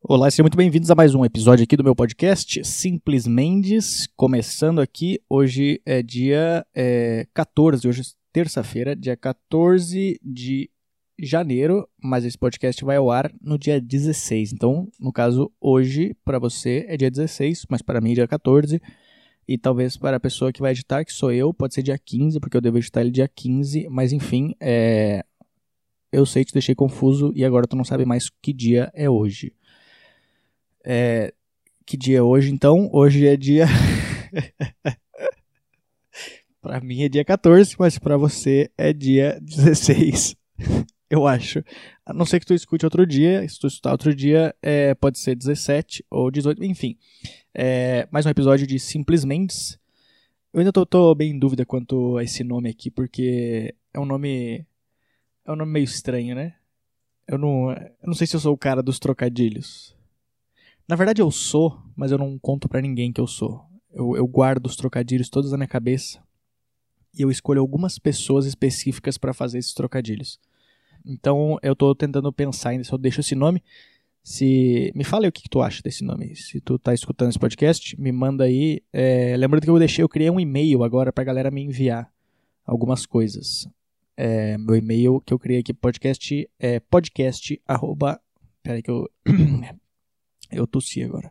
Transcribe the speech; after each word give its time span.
Olá, 0.00 0.30
sejam 0.30 0.44
muito 0.44 0.56
bem-vindos 0.56 0.92
a 0.92 0.94
mais 0.94 1.12
um 1.12 1.24
episódio 1.24 1.64
aqui 1.64 1.76
do 1.76 1.82
meu 1.82 1.94
podcast 1.94 2.64
Simples 2.64 3.26
Mendes. 3.26 4.06
Começando 4.16 4.80
aqui, 4.80 5.20
hoje 5.28 5.82
é 5.84 6.02
dia 6.02 6.64
é, 6.72 7.26
14, 7.34 7.86
hoje 7.86 8.02
é 8.02 8.04
terça-feira, 8.32 8.94
dia 8.94 9.16
14 9.16 10.18
de 10.22 10.70
janeiro, 11.18 11.86
mas 12.00 12.24
esse 12.24 12.38
podcast 12.38 12.82
vai 12.84 12.96
ao 12.96 13.10
ar 13.10 13.30
no 13.42 13.58
dia 13.58 13.80
16. 13.80 14.52
Então, 14.52 14.88
no 15.00 15.12
caso, 15.12 15.50
hoje 15.60 16.16
para 16.24 16.38
você 16.38 16.86
é 16.88 16.96
dia 16.96 17.10
16, 17.10 17.66
mas 17.68 17.82
para 17.82 18.00
mim 18.00 18.12
é 18.12 18.14
dia 18.14 18.28
14. 18.28 18.80
E 19.48 19.58
talvez 19.58 19.96
para 19.96 20.16
a 20.16 20.20
pessoa 20.20 20.52
que 20.52 20.60
vai 20.60 20.70
editar, 20.70 21.04
que 21.04 21.12
sou 21.12 21.32
eu, 21.32 21.52
pode 21.52 21.74
ser 21.74 21.82
dia 21.82 21.98
15, 21.98 22.38
porque 22.38 22.56
eu 22.56 22.60
devo 22.60 22.78
editar 22.78 23.00
ele 23.00 23.10
dia 23.10 23.28
15, 23.28 23.88
mas 23.90 24.12
enfim, 24.12 24.54
é... 24.60 25.24
eu 26.12 26.24
sei 26.24 26.44
que 26.44 26.52
te 26.52 26.54
deixei 26.54 26.74
confuso 26.74 27.32
e 27.34 27.44
agora 27.44 27.66
tu 27.66 27.76
não 27.76 27.84
sabe 27.84 28.04
mais 28.04 28.30
que 28.30 28.52
dia 28.52 28.90
é 28.94 29.10
hoje. 29.10 29.52
É, 30.84 31.32
que 31.84 31.96
dia 31.96 32.18
é 32.18 32.22
hoje, 32.22 32.50
então? 32.50 32.88
Hoje 32.92 33.26
é 33.26 33.36
dia. 33.36 33.66
para 36.60 36.80
mim 36.80 37.02
é 37.02 37.08
dia 37.08 37.24
14, 37.24 37.76
mas 37.78 37.98
para 37.98 38.16
você 38.16 38.70
é 38.76 38.92
dia 38.92 39.38
16. 39.40 40.36
Eu 41.10 41.26
acho. 41.26 41.64
A 42.04 42.12
não 42.12 42.26
ser 42.26 42.38
que 42.38 42.44
tu 42.44 42.52
escute 42.52 42.84
outro 42.84 43.06
dia. 43.06 43.48
Se 43.48 43.58
tu 43.58 43.66
escutar 43.66 43.92
outro 43.92 44.14
dia, 44.14 44.54
é, 44.60 44.94
pode 44.94 45.18
ser 45.18 45.34
17 45.34 46.04
ou 46.10 46.30
18. 46.30 46.62
Enfim. 46.64 46.98
É, 47.54 48.06
mais 48.10 48.26
um 48.26 48.30
episódio 48.30 48.66
de 48.66 48.78
Simplesmente. 48.78 49.78
Eu 50.52 50.60
ainda 50.60 50.72
tô, 50.72 50.84
tô, 50.84 51.14
bem 51.14 51.30
em 51.30 51.38
dúvida 51.38 51.64
quanto 51.64 52.18
a 52.18 52.24
esse 52.24 52.44
nome 52.44 52.68
aqui, 52.68 52.90
porque 52.90 53.74
é 53.92 53.98
um 53.98 54.04
nome. 54.04 54.66
É 55.46 55.52
um 55.52 55.56
nome 55.56 55.72
meio 55.72 55.84
estranho, 55.84 56.34
né? 56.34 56.54
Eu 57.26 57.38
não, 57.38 57.72
eu 57.72 58.06
não 58.06 58.14
sei 58.14 58.26
se 58.26 58.36
eu 58.36 58.40
sou 58.40 58.52
o 58.52 58.58
cara 58.58 58.82
dos 58.82 58.98
trocadilhos. 58.98 59.96
Na 60.88 60.96
verdade 60.96 61.20
eu 61.20 61.30
sou, 61.30 61.78
mas 61.94 62.10
eu 62.10 62.16
não 62.16 62.38
conto 62.38 62.66
para 62.66 62.80
ninguém 62.80 63.12
que 63.12 63.20
eu 63.20 63.26
sou. 63.26 63.62
Eu, 63.92 64.16
eu, 64.16 64.26
guardo 64.26 64.66
os 64.66 64.74
trocadilhos 64.74 65.28
todos 65.28 65.50
na 65.50 65.58
minha 65.58 65.68
cabeça 65.68 66.22
e 67.14 67.20
eu 67.20 67.30
escolho 67.30 67.60
algumas 67.60 67.98
pessoas 67.98 68.46
específicas 68.46 69.18
para 69.18 69.34
fazer 69.34 69.58
esses 69.58 69.74
trocadilhos. 69.74 70.40
Então 71.04 71.58
eu 71.62 71.76
tô 71.76 71.94
tentando 71.94 72.32
pensar 72.32 72.70
ainda 72.70 72.84
se 72.84 72.92
eu 72.92 72.96
deixo 72.96 73.20
esse 73.20 73.34
nome. 73.34 73.62
Se 74.22 74.90
me 74.94 75.04
fala 75.04 75.24
aí 75.24 75.28
o 75.28 75.32
que, 75.32 75.42
que, 75.42 75.48
tu 75.48 75.60
acha 75.60 75.82
desse 75.82 76.02
nome. 76.02 76.34
Se 76.36 76.60
tu 76.60 76.78
tá 76.78 76.94
escutando 76.94 77.30
esse 77.30 77.38
podcast, 77.38 77.98
me 78.00 78.10
manda 78.10 78.44
aí. 78.44 78.82
É, 78.90 79.36
lembrando 79.36 79.64
que 79.64 79.70
eu 79.70 79.78
deixei, 79.78 80.02
eu 80.02 80.08
criei 80.08 80.30
um 80.30 80.40
e-mail 80.40 80.84
agora 80.84 81.12
pra 81.12 81.24
galera 81.24 81.50
me 81.50 81.62
enviar 81.62 82.10
algumas 82.64 83.04
coisas. 83.04 83.68
É, 84.16 84.56
meu 84.58 84.74
e-mail 84.74 85.20
que 85.20 85.32
eu 85.32 85.38
criei 85.38 85.60
aqui 85.60 85.72
podcast 85.72 86.48
é 86.58 86.80
podcast 86.80 87.60
arroba, 87.66 88.20
peraí 88.62 88.82
que 88.82 88.90
eu 88.90 89.08
Eu 90.50 90.66
tossi 90.66 91.02
agora. 91.02 91.30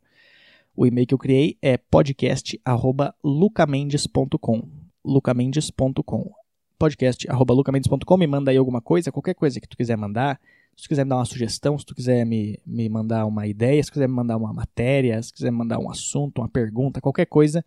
O 0.75 0.85
e-mail 0.85 1.07
que 1.07 1.13
eu 1.13 1.17
criei 1.17 1.57
é 1.59 1.75
podcast@lucamendes.com. 1.75 4.69
lucamendes.com. 5.03 6.31
podcast@lucamendes.com. 6.77 8.17
Me 8.17 8.27
manda 8.27 8.51
aí 8.51 8.57
alguma 8.57 8.79
coisa, 8.79 9.11
qualquer 9.11 9.33
coisa 9.33 9.59
que 9.59 9.67
tu 9.67 9.75
quiser 9.75 9.97
mandar. 9.97 10.39
Se 10.75 10.83
tu 10.83 10.89
quiser 10.89 11.03
me 11.03 11.09
dar 11.09 11.15
uma 11.15 11.25
sugestão, 11.25 11.75
se 11.79 11.83
tu 11.83 11.95
quiser 11.95 12.23
me, 12.23 12.59
me 12.63 12.87
mandar 12.87 13.25
uma 13.25 13.47
ideia, 13.47 13.83
se 13.83 13.91
quiser 13.91 14.07
me 14.07 14.13
mandar 14.13 14.37
uma 14.37 14.53
matéria, 14.53 15.19
se 15.23 15.33
quiser 15.33 15.49
me 15.49 15.57
mandar 15.57 15.79
um 15.79 15.89
assunto, 15.89 16.39
uma 16.39 16.47
pergunta, 16.47 17.01
qualquer 17.01 17.25
coisa, 17.25 17.65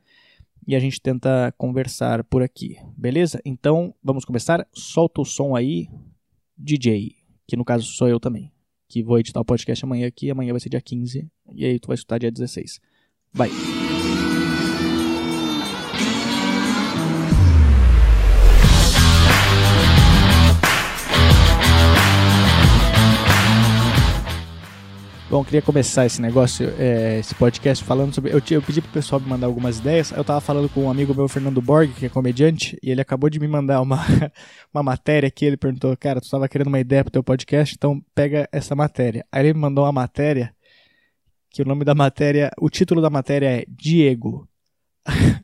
e 0.64 0.77
a 0.77 0.79
gente 0.79 1.01
tenta 1.01 1.53
conversar 1.59 2.23
por 2.23 2.41
aqui, 2.41 2.79
beleza? 2.97 3.41
Então, 3.45 3.92
vamos 4.01 4.25
começar. 4.25 4.64
Solta 4.73 5.20
o 5.20 5.25
som 5.25 5.57
aí, 5.57 5.89
DJ, 6.57 7.17
que 7.48 7.57
no 7.57 7.64
caso 7.64 7.87
sou 7.87 8.09
eu 8.09 8.20
também 8.20 8.53
que 8.91 9.05
vou 9.05 9.19
editar 9.20 9.41
o 9.41 9.44
podcast 9.44 9.84
amanhã 9.84 10.08
aqui, 10.08 10.30
amanhã 10.30 10.52
vai 10.52 10.60
ser 10.60 10.69
dia 10.69 10.80
15, 10.80 11.27
e 11.55 11.64
aí 11.64 11.78
tu 11.78 11.86
vai 11.86 11.94
escutar 11.94 12.19
dia 12.19 12.30
16. 12.30 12.80
Vai! 25.40 25.40
Bom, 25.40 25.45
queria 25.45 25.62
começar 25.62 26.05
esse 26.05 26.20
negócio, 26.20 26.68
é, 26.78 27.18
esse 27.18 27.34
podcast 27.34 27.83
falando 27.83 28.14
sobre. 28.14 28.30
Eu, 28.30 28.42
eu 28.51 28.61
pedi 28.61 28.83
pro 28.83 28.90
pessoal 28.90 29.18
me 29.18 29.27
mandar 29.27 29.46
algumas 29.46 29.78
ideias. 29.78 30.11
Eu 30.11 30.23
tava 30.23 30.39
falando 30.39 30.68
com 30.68 30.84
um 30.84 30.90
amigo 30.90 31.14
meu, 31.14 31.27
Fernando 31.28 31.62
Borg, 31.62 31.95
que 31.95 32.05
é 32.05 32.08
comediante, 32.11 32.78
e 32.83 32.90
ele 32.90 33.01
acabou 33.01 33.30
de 33.30 33.40
me 33.40 33.48
mandar 33.48 33.80
uma, 33.80 33.96
uma 34.74 34.83
matéria 34.83 35.29
aqui. 35.29 35.46
Ele 35.46 35.56
perguntou, 35.56 35.96
cara, 35.96 36.20
tu 36.20 36.29
tava 36.29 36.46
querendo 36.46 36.67
uma 36.67 36.79
ideia 36.79 37.02
pro 37.02 37.11
teu 37.11 37.23
podcast, 37.23 37.74
então 37.74 38.05
pega 38.14 38.46
essa 38.52 38.77
matéria. 38.77 39.24
Aí 39.33 39.46
ele 39.46 39.55
me 39.55 39.61
mandou 39.61 39.84
uma 39.84 39.92
matéria, 39.92 40.55
que 41.48 41.62
o 41.62 41.64
nome 41.64 41.86
da 41.86 41.95
matéria, 41.95 42.50
o 42.61 42.68
título 42.68 43.00
da 43.00 43.08
matéria 43.08 43.62
é 43.62 43.64
Diego. 43.67 44.46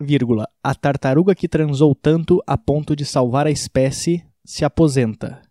Vírgula. 0.00 0.48
A 0.64 0.74
tartaruga 0.74 1.32
que 1.32 1.46
transou 1.46 1.94
tanto 1.94 2.42
a 2.44 2.58
ponto 2.58 2.96
de 2.96 3.04
salvar 3.04 3.46
a 3.46 3.52
espécie 3.52 4.26
se 4.44 4.64
aposenta. 4.64 5.48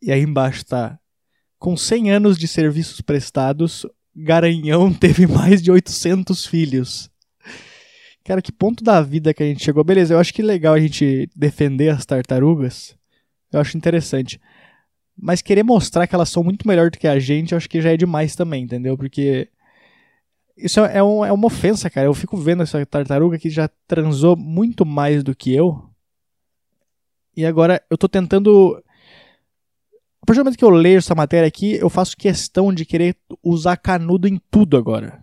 E 0.00 0.12
aí 0.12 0.22
embaixo 0.22 0.64
tá: 0.64 0.98
Com 1.58 1.76
100 1.76 2.10
anos 2.10 2.38
de 2.38 2.46
serviços 2.48 3.00
prestados, 3.00 3.86
Garanhão 4.14 4.92
teve 4.92 5.26
mais 5.26 5.62
de 5.62 5.70
800 5.70 6.46
filhos. 6.46 7.10
Cara, 8.24 8.42
que 8.42 8.52
ponto 8.52 8.84
da 8.84 9.00
vida 9.00 9.32
que 9.32 9.42
a 9.42 9.46
gente 9.46 9.64
chegou. 9.64 9.82
Beleza, 9.82 10.12
eu 10.12 10.18
acho 10.18 10.34
que 10.34 10.42
legal 10.42 10.74
a 10.74 10.80
gente 10.80 11.30
defender 11.34 11.88
as 11.88 12.04
tartarugas. 12.04 12.94
Eu 13.50 13.60
acho 13.60 13.76
interessante. 13.76 14.38
Mas 15.16 15.40
querer 15.40 15.62
mostrar 15.62 16.06
que 16.06 16.14
elas 16.14 16.28
são 16.28 16.44
muito 16.44 16.68
melhor 16.68 16.90
do 16.90 16.98
que 16.98 17.08
a 17.08 17.18
gente, 17.18 17.52
eu 17.52 17.56
acho 17.56 17.68
que 17.68 17.80
já 17.80 17.90
é 17.90 17.96
demais 17.96 18.36
também, 18.36 18.64
entendeu? 18.64 18.96
Porque 18.96 19.48
isso 20.56 20.80
é, 20.80 21.02
um, 21.02 21.24
é 21.24 21.32
uma 21.32 21.46
ofensa, 21.46 21.88
cara. 21.88 22.06
Eu 22.06 22.14
fico 22.14 22.36
vendo 22.36 22.62
essa 22.62 22.84
tartaruga 22.84 23.38
que 23.38 23.48
já 23.48 23.68
transou 23.86 24.36
muito 24.36 24.84
mais 24.84 25.22
do 25.22 25.34
que 25.34 25.54
eu. 25.54 25.88
E 27.36 27.46
agora 27.46 27.82
eu 27.88 27.96
tô 27.96 28.08
tentando 28.08 28.82
a 30.22 30.26
partir 30.26 30.40
do 30.40 30.44
momento 30.44 30.58
que 30.58 30.64
eu 30.64 30.70
leio 30.70 30.98
essa 30.98 31.14
matéria 31.14 31.46
aqui, 31.46 31.74
eu 31.74 31.88
faço 31.88 32.16
questão 32.16 32.72
de 32.72 32.84
querer 32.84 33.16
usar 33.42 33.76
canudo 33.76 34.28
em 34.28 34.40
tudo 34.50 34.76
agora. 34.76 35.22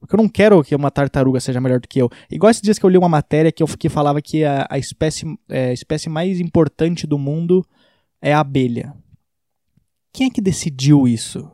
Porque 0.00 0.14
eu 0.14 0.18
não 0.18 0.28
quero 0.28 0.62
que 0.64 0.74
uma 0.74 0.90
tartaruga 0.90 1.40
seja 1.40 1.60
melhor 1.60 1.78
do 1.78 1.88
que 1.88 2.00
eu. 2.00 2.10
Igual 2.30 2.50
esses 2.50 2.62
dias 2.62 2.78
que 2.78 2.84
eu 2.84 2.90
li 2.90 2.96
uma 2.96 3.08
matéria 3.08 3.52
que, 3.52 3.62
eu, 3.62 3.66
que 3.66 3.88
falava 3.88 4.20
que 4.22 4.44
a, 4.44 4.66
a 4.68 4.78
espécie, 4.78 5.26
é, 5.48 5.68
a 5.68 5.72
espécie 5.72 6.08
mais 6.08 6.40
importante 6.40 7.06
do 7.06 7.18
mundo 7.18 7.64
é 8.20 8.32
a 8.32 8.40
abelha. 8.40 8.94
Quem 10.12 10.26
é 10.26 10.30
que 10.30 10.40
decidiu 10.40 11.06
isso? 11.06 11.50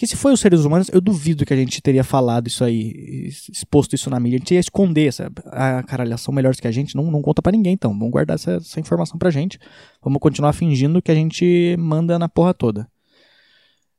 Porque 0.00 0.06
se 0.06 0.16
foi 0.16 0.32
os 0.32 0.40
seres 0.40 0.64
humanos, 0.64 0.88
eu 0.90 0.98
duvido 0.98 1.44
que 1.44 1.52
a 1.52 1.56
gente 1.56 1.82
teria 1.82 2.02
falado 2.02 2.46
isso 2.46 2.64
aí, 2.64 3.28
exposto 3.52 3.94
isso 3.94 4.08
na 4.08 4.18
mídia. 4.18 4.36
A 4.36 4.38
gente 4.38 4.54
ia 4.54 4.60
esconder 4.60 5.08
essa. 5.08 5.30
Caralho, 5.86 6.16
são 6.16 6.32
melhores 6.32 6.58
que 6.58 6.66
a 6.66 6.70
gente. 6.70 6.96
Não, 6.96 7.10
não 7.10 7.20
conta 7.20 7.42
para 7.42 7.52
ninguém, 7.52 7.74
então. 7.74 7.90
Vamos 7.90 8.10
guardar 8.10 8.36
essa, 8.36 8.52
essa 8.52 8.80
informação 8.80 9.18
pra 9.18 9.28
gente. 9.28 9.58
Vamos 10.02 10.18
continuar 10.18 10.54
fingindo 10.54 11.02
que 11.02 11.10
a 11.10 11.14
gente 11.14 11.76
manda 11.78 12.18
na 12.18 12.30
porra 12.30 12.54
toda. 12.54 12.88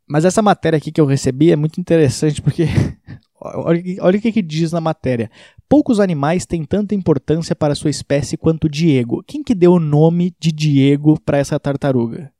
Mas 0.08 0.26
essa 0.26 0.42
matéria 0.42 0.78
aqui 0.78 0.92
que 0.92 1.00
eu 1.00 1.06
recebi 1.06 1.52
é 1.52 1.56
muito 1.56 1.80
interessante 1.80 2.42
porque. 2.42 2.64
olha, 3.40 3.84
olha 4.00 4.18
o 4.18 4.22
que, 4.22 4.32
que 4.32 4.42
diz 4.42 4.72
na 4.72 4.82
matéria. 4.82 5.30
Poucos 5.70 6.00
animais 6.00 6.48
têm 6.48 6.66
tanta 6.66 6.96
importância 6.96 7.56
para 7.56 7.76
sua 7.76 7.92
espécie 7.92 8.38
quanto 8.38 8.68
Diego. 8.68 9.24
Quem 9.28 9.44
que 9.44 9.54
deu 9.54 9.74
o 9.74 9.80
nome 9.80 10.34
de 10.40 10.52
Diego 10.52 11.22
para 11.24 11.38
essa 11.38 11.60
tartaruga? 11.60 12.34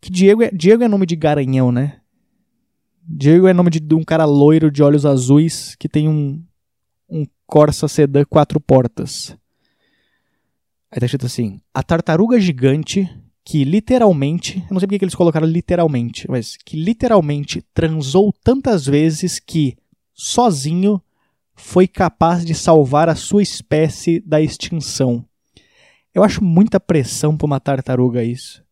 Que 0.00 0.10
Diego 0.10 0.42
é, 0.42 0.50
Diego 0.50 0.82
é 0.82 0.88
nome 0.88 1.06
de 1.06 1.14
garanhão, 1.14 1.70
né? 1.70 2.00
Diego 3.08 3.46
é 3.46 3.52
nome 3.52 3.70
de, 3.70 3.80
de 3.80 3.94
um 3.94 4.02
cara 4.02 4.24
loiro 4.24 4.70
de 4.70 4.82
olhos 4.82 5.06
azuis 5.06 5.76
que 5.76 5.88
tem 5.88 6.08
um, 6.08 6.42
um 7.08 7.24
Corsa 7.46 7.86
Sedan 7.86 8.24
quatro 8.24 8.60
portas. 8.60 9.36
Aí 10.90 10.98
tá 10.98 11.06
escrito 11.06 11.26
assim: 11.26 11.60
A 11.72 11.82
tartaruga 11.82 12.40
gigante 12.40 13.08
que 13.46 13.62
literalmente, 13.62 14.58
eu 14.58 14.72
não 14.72 14.80
sei 14.80 14.88
porque 14.88 14.98
que 14.98 15.04
eles 15.04 15.14
colocaram 15.14 15.46
literalmente, 15.46 16.28
mas 16.28 16.56
que 16.56 16.76
literalmente 16.76 17.62
transou 17.72 18.34
tantas 18.42 18.86
vezes 18.86 19.38
que, 19.38 19.76
sozinho, 20.12 21.00
foi 21.54 21.86
capaz 21.86 22.44
de 22.44 22.56
salvar 22.56 23.08
a 23.08 23.14
sua 23.14 23.44
espécie 23.44 24.18
da 24.18 24.40
extinção. 24.40 25.24
Eu 26.12 26.24
acho 26.24 26.42
muita 26.42 26.80
pressão 26.80 27.36
pra 27.36 27.46
uma 27.46 27.60
tartaruga 27.60 28.24
isso. 28.24 28.65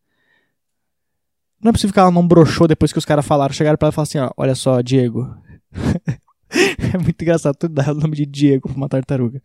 Não 1.61 1.69
é 1.69 1.71
possível 1.71 1.93
que 1.93 1.99
ela 1.99 2.11
não 2.11 2.27
broxou 2.27 2.67
depois 2.67 2.91
que 2.91 2.99
os 2.99 3.05
caras 3.05 3.25
falaram. 3.25 3.53
Chegaram 3.53 3.77
pra 3.77 3.87
ela 3.87 3.91
e 3.91 3.95
falaram 3.95 4.09
assim: 4.09 4.19
ó, 4.19 4.31
olha 4.37 4.55
só, 4.55 4.81
Diego. 4.81 5.35
é 6.93 6.97
muito 6.97 7.21
engraçado 7.21 7.55
tu 7.55 7.67
dar 7.67 7.91
o 7.91 7.95
nome 7.95 8.15
de 8.15 8.25
Diego 8.25 8.69
pra 8.69 8.77
uma 8.77 8.89
tartaruga. 8.89 9.41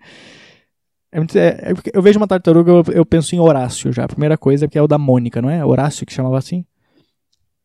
É 1.12 1.19
muito, 1.19 1.37
é, 1.37 1.49
é 1.49 1.75
eu 1.93 2.03
vejo 2.03 2.19
uma 2.19 2.29
tartaruga, 2.29 2.71
eu, 2.71 2.85
eu, 2.93 3.07
penso 3.07 3.35
em 3.35 3.41
Horácio 3.41 3.93
já. 3.93 4.05
A 4.05 4.09
primeira 4.09 4.39
coisa 4.39 4.69
que 4.69 4.79
é 4.79 4.83
o 4.83 4.87
da 4.87 4.99
Mônica, 4.99 5.43
não 5.43 5.51
é? 5.51 5.65
Horácio 5.65 6.07
que 6.07 6.12
chamava 6.12 6.39
assim. 6.39 6.65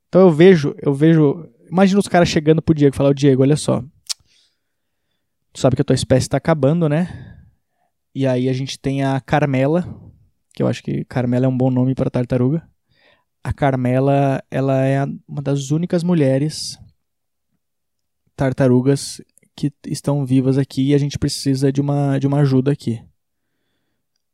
Então 0.09 0.21
eu 0.21 0.31
vejo, 0.31 0.75
eu 0.81 0.93
vejo. 0.93 1.47
Imagina 1.69 1.99
os 1.99 2.07
caras 2.07 2.29
chegando 2.29 2.61
pro 2.61 2.73
Diego 2.73 2.95
e 2.95 2.97
falar: 2.97 3.13
Diego, 3.13 3.41
olha 3.41 3.55
só. 3.55 3.83
Tu 5.53 5.59
sabe 5.59 5.75
que 5.75 5.81
a 5.81 5.85
tua 5.85 5.95
espécie 5.95 6.27
tá 6.27 6.37
acabando, 6.37 6.89
né? 6.89 7.35
E 8.13 8.25
aí 8.25 8.49
a 8.49 8.53
gente 8.53 8.79
tem 8.79 9.03
a 9.03 9.19
Carmela, 9.21 9.85
que 10.53 10.63
eu 10.63 10.67
acho 10.67 10.81
que 10.81 11.03
Carmela 11.05 11.45
é 11.45 11.49
um 11.49 11.57
bom 11.57 11.69
nome 11.69 11.93
para 11.93 12.09
tartaruga. 12.09 12.67
A 13.45 13.53
Carmela, 13.53 14.43
ela 14.49 14.83
é 14.83 15.05
uma 15.27 15.39
das 15.39 15.69
únicas 15.69 16.03
mulheres 16.03 16.79
tartarugas 18.35 19.21
que 19.55 19.71
estão 19.85 20.25
vivas 20.25 20.57
aqui 20.57 20.87
e 20.87 20.95
a 20.95 20.97
gente 20.97 21.19
precisa 21.19 21.71
de 21.71 21.79
uma, 21.79 22.17
de 22.17 22.25
uma 22.25 22.39
ajuda 22.39 22.71
aqui. 22.71 23.03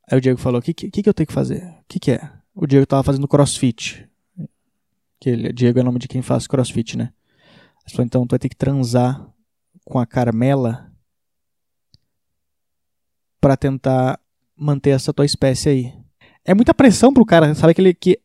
Aí 0.09 0.17
o 0.17 0.21
Diego 0.21 0.39
falou: 0.39 0.59
O 0.59 0.61
que, 0.61 0.73
que, 0.73 1.03
que 1.03 1.09
eu 1.09 1.13
tenho 1.13 1.27
que 1.27 1.33
fazer? 1.33 1.61
O 1.61 1.83
que, 1.89 1.99
que 1.99 2.11
é? 2.11 2.31
O 2.55 2.65
Diego 2.65 2.85
tava 2.85 3.03
fazendo 3.03 3.27
crossfit. 3.27 4.09
Que 5.19 5.29
ele, 5.29 5.51
Diego 5.51 5.77
é 5.77 5.81
o 5.81 5.85
nome 5.85 5.99
de 5.99 6.07
quem 6.07 6.21
faz 6.21 6.47
crossfit, 6.47 6.97
né? 6.97 7.11
Ele 7.85 7.91
falou: 7.93 8.05
Então 8.05 8.25
tu 8.25 8.31
vai 8.31 8.39
ter 8.39 8.47
que 8.47 8.55
transar 8.55 9.29
com 9.83 9.99
a 9.99 10.05
Carmela 10.05 10.89
para 13.41 13.57
tentar 13.57 14.17
manter 14.55 14.91
essa 14.91 15.11
tua 15.11 15.25
espécie 15.25 15.67
aí. 15.67 15.93
É 16.45 16.53
muita 16.53 16.73
pressão 16.73 17.13
pro 17.13 17.25
cara, 17.25 17.53
sabe 17.53 17.71
aquele 17.71 17.93
que 17.93 18.17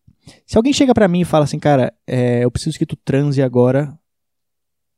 se 0.46 0.56
alguém 0.56 0.73
chega 0.73 0.94
para 0.94 1.08
mim 1.08 1.20
e 1.20 1.25
fala 1.25 1.44
assim, 1.44 1.58
cara, 1.58 1.93
é, 2.06 2.44
eu 2.44 2.50
preciso 2.50 2.78
que 2.78 2.87
tu 2.87 2.96
transe 2.96 3.43
agora 3.43 3.96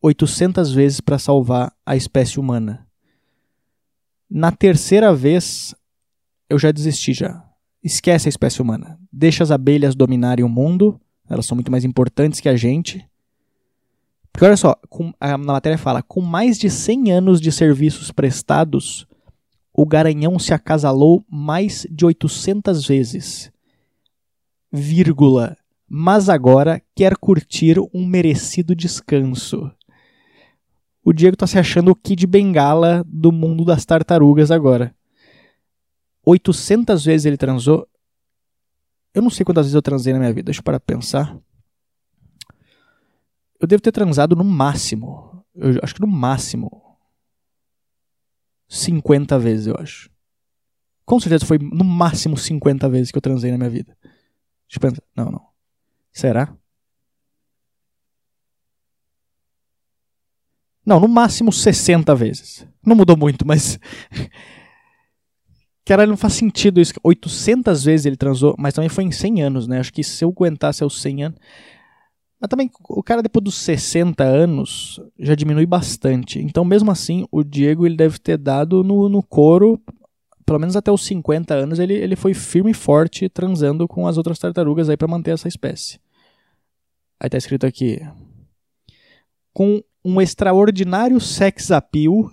800 0.02 0.72
vezes 0.72 1.00
para 1.00 1.18
salvar 1.18 1.72
a 1.84 1.96
espécie 1.96 2.38
humana. 2.38 2.86
Na 4.30 4.52
terceira 4.52 5.14
vez, 5.14 5.74
eu 6.48 6.58
já 6.58 6.70
desisti 6.70 7.12
já. 7.12 7.44
Esquece 7.82 8.28
a 8.28 8.30
espécie 8.30 8.60
humana. 8.60 8.98
Deixa 9.12 9.42
as 9.42 9.50
abelhas 9.50 9.94
dominarem 9.94 10.44
o 10.44 10.48
mundo. 10.48 11.00
Elas 11.28 11.46
são 11.46 11.54
muito 11.54 11.70
mais 11.70 11.84
importantes 11.84 12.40
que 12.40 12.48
a 12.48 12.56
gente. 12.56 13.06
Porque 14.32 14.44
olha 14.44 14.56
só, 14.56 14.76
com, 14.88 15.12
a, 15.18 15.36
na 15.36 15.52
matéria 15.54 15.78
fala, 15.78 16.02
com 16.02 16.20
mais 16.20 16.58
de 16.58 16.70
100 16.70 17.12
anos 17.12 17.40
de 17.40 17.50
serviços 17.50 18.12
prestados, 18.12 19.06
o 19.72 19.86
garanhão 19.86 20.38
se 20.38 20.52
acasalou 20.52 21.24
mais 21.30 21.86
de 21.90 22.04
800 22.04 22.86
vezes. 22.86 23.50
Vírgula. 24.72 25.56
Mas 25.88 26.28
agora 26.28 26.82
quer 26.94 27.16
curtir 27.16 27.78
um 27.94 28.06
merecido 28.06 28.74
descanso. 28.74 29.70
O 31.02 31.12
Diego 31.12 31.36
tá 31.36 31.46
se 31.46 31.58
achando 31.58 31.90
o 31.90 31.96
Kid 31.96 32.26
Bengala 32.26 33.02
do 33.06 33.32
mundo 33.32 33.64
das 33.64 33.86
tartarugas 33.86 34.50
agora. 34.50 34.94
800 36.24 37.04
vezes 37.04 37.24
ele 37.24 37.38
transou. 37.38 37.88
Eu 39.14 39.22
não 39.22 39.30
sei 39.30 39.44
quantas 39.44 39.64
vezes 39.64 39.74
eu 39.74 39.80
transei 39.80 40.12
na 40.12 40.18
minha 40.18 40.32
vida, 40.32 40.44
deixa 40.46 40.60
eu 40.60 40.64
parar 40.64 40.78
pra 40.78 40.94
pensar. 40.94 41.34
Eu 43.58 43.66
devo 43.66 43.82
ter 43.82 43.92
transado 43.92 44.36
no 44.36 44.44
máximo. 44.44 45.44
Eu 45.54 45.80
acho 45.82 45.94
que 45.94 46.00
no 46.00 46.06
máximo 46.06 46.70
50 48.68 49.38
vezes, 49.38 49.66
eu 49.66 49.76
acho. 49.78 50.10
Com 51.04 51.18
certeza 51.18 51.46
foi 51.46 51.58
no 51.58 51.84
máximo 51.84 52.36
50 52.36 52.88
vezes 52.90 53.10
que 53.10 53.16
eu 53.16 53.22
transei 53.22 53.50
na 53.50 53.56
minha 53.56 53.70
vida. 53.70 53.96
Pensar. 54.76 55.02
Não, 55.16 55.30
não. 55.30 55.46
Será? 56.12 56.54
Não, 60.84 60.98
no 60.98 61.06
máximo 61.08 61.52
60 61.52 62.14
vezes. 62.14 62.66
Não 62.84 62.96
mudou 62.96 63.16
muito, 63.16 63.46
mas. 63.46 63.78
Caralho, 65.84 66.10
não 66.10 66.16
faz 66.16 66.34
sentido 66.34 66.80
isso. 66.80 66.94
800 67.02 67.84
vezes 67.84 68.06
ele 68.06 68.16
transou, 68.16 68.54
mas 68.58 68.74
também 68.74 68.88
foi 68.88 69.04
em 69.04 69.12
100 69.12 69.42
anos, 69.42 69.66
né? 69.66 69.80
Acho 69.80 69.92
que 69.92 70.02
se 70.02 70.24
eu 70.24 70.30
aguentasse 70.30 70.82
aos 70.82 71.00
100 71.00 71.24
anos. 71.24 71.38
Mas 72.40 72.48
também 72.48 72.70
o 72.88 73.02
cara 73.02 73.22
depois 73.22 73.44
dos 73.44 73.56
60 73.56 74.22
anos 74.22 75.00
já 75.18 75.34
diminui 75.34 75.66
bastante. 75.66 76.38
Então, 76.38 76.64
mesmo 76.64 76.90
assim, 76.90 77.26
o 77.32 77.42
Diego 77.42 77.84
ele 77.84 77.96
deve 77.96 78.18
ter 78.18 78.38
dado 78.38 78.84
no, 78.84 79.08
no 79.08 79.22
couro, 79.22 79.80
pelo 80.48 80.58
menos 80.58 80.76
até 80.76 80.90
os 80.90 81.04
50 81.04 81.52
anos, 81.52 81.78
ele, 81.78 81.92
ele 81.92 82.16
foi 82.16 82.32
firme 82.32 82.70
e 82.70 82.74
forte 82.74 83.28
transando 83.28 83.86
com 83.86 84.06
as 84.06 84.16
outras 84.16 84.38
tartarugas 84.38 84.88
aí 84.88 84.96
para 84.96 85.06
manter 85.06 85.32
essa 85.32 85.46
espécie. 85.46 86.00
Aí 87.20 87.28
tá 87.28 87.36
escrito 87.36 87.66
aqui: 87.66 88.00
com 89.52 89.82
um 90.02 90.22
extraordinário 90.22 91.20
sex 91.20 91.70
appeal, 91.70 92.32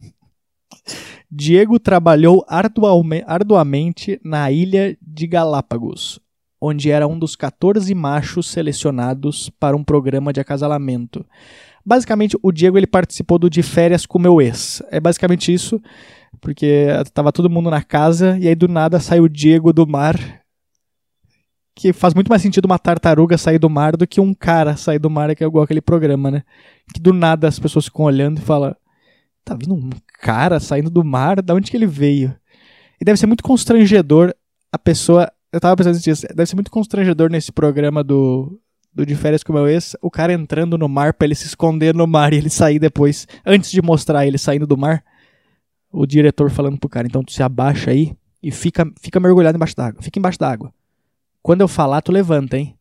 Diego 1.30 1.78
trabalhou 1.78 2.44
arduamente 2.48 4.20
na 4.24 4.50
ilha 4.50 4.98
de 5.00 5.28
Galápagos, 5.28 6.18
onde 6.60 6.90
era 6.90 7.06
um 7.06 7.16
dos 7.16 7.36
14 7.36 7.94
machos 7.94 8.48
selecionados 8.48 9.48
para 9.60 9.76
um 9.76 9.84
programa 9.84 10.32
de 10.32 10.40
acasalamento. 10.40 11.24
Basicamente, 11.84 12.36
o 12.42 12.52
Diego 12.52 12.78
ele 12.78 12.86
participou 12.86 13.38
do 13.38 13.50
De 13.50 13.62
Férias 13.62 14.06
com 14.06 14.18
Meu 14.18 14.40
Ex. 14.40 14.82
É 14.90 15.00
basicamente 15.00 15.52
isso, 15.52 15.80
porque 16.40 16.86
tava 17.12 17.32
todo 17.32 17.50
mundo 17.50 17.70
na 17.70 17.82
casa 17.82 18.38
e 18.38 18.48
aí 18.48 18.54
do 18.54 18.68
nada 18.68 19.00
sai 19.00 19.20
o 19.20 19.28
Diego 19.28 19.72
do 19.72 19.86
mar. 19.86 20.16
Que 21.74 21.92
faz 21.92 22.12
muito 22.12 22.28
mais 22.28 22.42
sentido 22.42 22.66
uma 22.66 22.78
tartaruga 22.78 23.38
sair 23.38 23.58
do 23.58 23.70
mar 23.70 23.96
do 23.96 24.06
que 24.06 24.20
um 24.20 24.34
cara 24.34 24.76
sair 24.76 24.98
do 24.98 25.08
mar, 25.08 25.34
que 25.34 25.42
é 25.42 25.46
igual 25.46 25.64
aquele 25.64 25.80
programa, 25.80 26.30
né? 26.30 26.42
Que 26.92 27.00
do 27.00 27.12
nada 27.12 27.48
as 27.48 27.58
pessoas 27.58 27.86
ficam 27.86 28.04
olhando 28.04 28.38
e 28.38 28.42
falam: 28.42 28.74
Tá 29.44 29.54
vindo 29.54 29.74
um 29.74 29.88
cara 30.20 30.60
saindo 30.60 30.90
do 30.90 31.02
mar? 31.02 31.40
Da 31.40 31.54
onde 31.54 31.70
que 31.70 31.76
ele 31.76 31.86
veio? 31.86 32.36
E 33.00 33.04
deve 33.04 33.18
ser 33.18 33.26
muito 33.26 33.42
constrangedor 33.42 34.34
a 34.70 34.78
pessoa 34.78 35.32
eu 35.52 35.60
tava 35.60 35.76
pensando 35.76 35.94
nisso. 35.94 36.26
Deve 36.28 36.46
ser 36.46 36.54
muito 36.54 36.70
constrangedor 36.70 37.30
nesse 37.30 37.50
programa 37.50 38.04
do, 38.04 38.58
do 38.92 39.06
De 39.06 39.14
Férias 39.14 39.42
com 39.42 39.52
meu 39.52 39.68
ex, 39.68 39.96
o 40.02 40.10
cara 40.10 40.32
entrando 40.32 40.76
no 40.76 40.88
mar 40.88 41.14
pra 41.14 41.26
ele 41.26 41.34
se 41.34 41.46
esconder 41.46 41.94
no 41.94 42.06
mar 42.06 42.32
e 42.32 42.36
ele 42.36 42.50
sair 42.50 42.78
depois, 42.78 43.26
antes 43.46 43.70
de 43.70 43.80
mostrar 43.80 44.26
ele 44.26 44.38
saindo 44.38 44.66
do 44.66 44.76
mar. 44.76 45.04
O 45.92 46.06
diretor 46.06 46.50
falando 46.50 46.78
pro 46.78 46.88
cara, 46.88 47.06
então 47.06 47.22
tu 47.22 47.32
se 47.32 47.42
abaixa 47.42 47.90
aí 47.90 48.16
e 48.42 48.50
fica, 48.50 48.90
fica 49.00 49.20
mergulhado 49.20 49.56
embaixo 49.56 49.76
d'água. 49.76 50.02
Fica 50.02 50.18
embaixo 50.18 50.38
d'água. 50.38 50.72
Quando 51.42 51.62
eu 51.62 51.68
falar, 51.68 52.00
tu 52.00 52.12
levanta, 52.12 52.58
hein? 52.58 52.76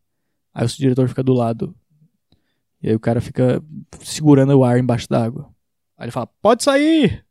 Aí 0.54 0.66
o 0.66 0.70
diretor 0.70 1.08
fica 1.08 1.24
do 1.24 1.34
lado. 1.34 1.76
E 2.82 2.90
aí 2.90 2.96
o 2.96 3.00
cara 3.00 3.20
fica 3.20 3.64
segurando 4.02 4.54
o 4.54 4.64
ar 4.64 4.80
embaixo 4.80 5.08
d'água. 5.10 5.50
Aí 5.98 6.06
ele 6.06 6.12
fala, 6.12 6.28
pode 6.42 6.64
sair! 6.64 7.26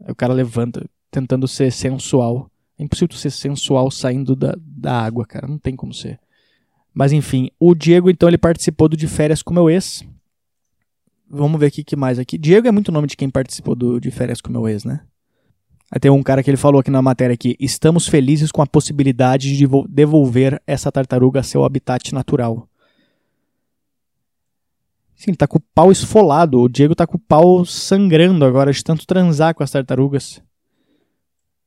Aí 0.00 0.10
o 0.10 0.14
cara 0.14 0.32
levanta, 0.32 0.84
tentando 1.10 1.46
ser 1.46 1.70
sensual. 1.70 2.50
É 2.78 2.82
impossível 2.82 3.16
ser 3.16 3.30
sensual 3.30 3.90
saindo 3.90 4.34
da, 4.34 4.54
da 4.58 5.00
água, 5.00 5.24
cara. 5.24 5.46
Não 5.46 5.58
tem 5.58 5.74
como 5.74 5.94
ser. 5.94 6.18
Mas 6.96 7.12
enfim, 7.12 7.50
o 7.60 7.74
Diego, 7.74 8.08
então, 8.08 8.26
ele 8.26 8.38
participou 8.38 8.88
do 8.88 8.96
De 8.96 9.06
Férias 9.06 9.42
com 9.42 9.52
meu 9.52 9.68
ex. 9.68 10.02
Vamos 11.28 11.60
ver 11.60 11.66
o 11.66 11.70
que 11.70 11.94
mais 11.94 12.18
aqui. 12.18 12.38
Diego 12.38 12.66
é 12.66 12.72
muito 12.72 12.90
nome 12.90 13.06
de 13.06 13.18
quem 13.18 13.28
participou 13.28 13.74
do 13.74 14.00
De 14.00 14.10
Férias 14.10 14.40
com 14.40 14.50
meu 14.50 14.66
ex, 14.66 14.82
né? 14.82 15.02
Aí 15.92 16.00
tem 16.00 16.10
um 16.10 16.22
cara 16.22 16.42
que 16.42 16.48
ele 16.48 16.56
falou 16.56 16.80
aqui 16.80 16.90
na 16.90 17.02
matéria 17.02 17.34
aqui. 17.34 17.54
Estamos 17.60 18.08
felizes 18.08 18.50
com 18.50 18.62
a 18.62 18.66
possibilidade 18.66 19.54
de 19.58 19.66
devolver 19.90 20.58
essa 20.66 20.90
tartaruga 20.90 21.40
a 21.40 21.42
seu 21.42 21.66
habitat 21.66 22.14
natural. 22.14 22.66
Sim, 25.14 25.32
ele 25.32 25.36
tá 25.36 25.46
com 25.46 25.58
o 25.58 25.62
pau 25.74 25.92
esfolado. 25.92 26.62
O 26.62 26.68
Diego 26.68 26.94
tá 26.94 27.06
com 27.06 27.18
o 27.18 27.20
pau 27.20 27.62
sangrando 27.66 28.42
agora 28.42 28.72
de 28.72 28.82
tanto 28.82 29.06
transar 29.06 29.54
com 29.54 29.62
as 29.62 29.70
tartarugas. 29.70 30.42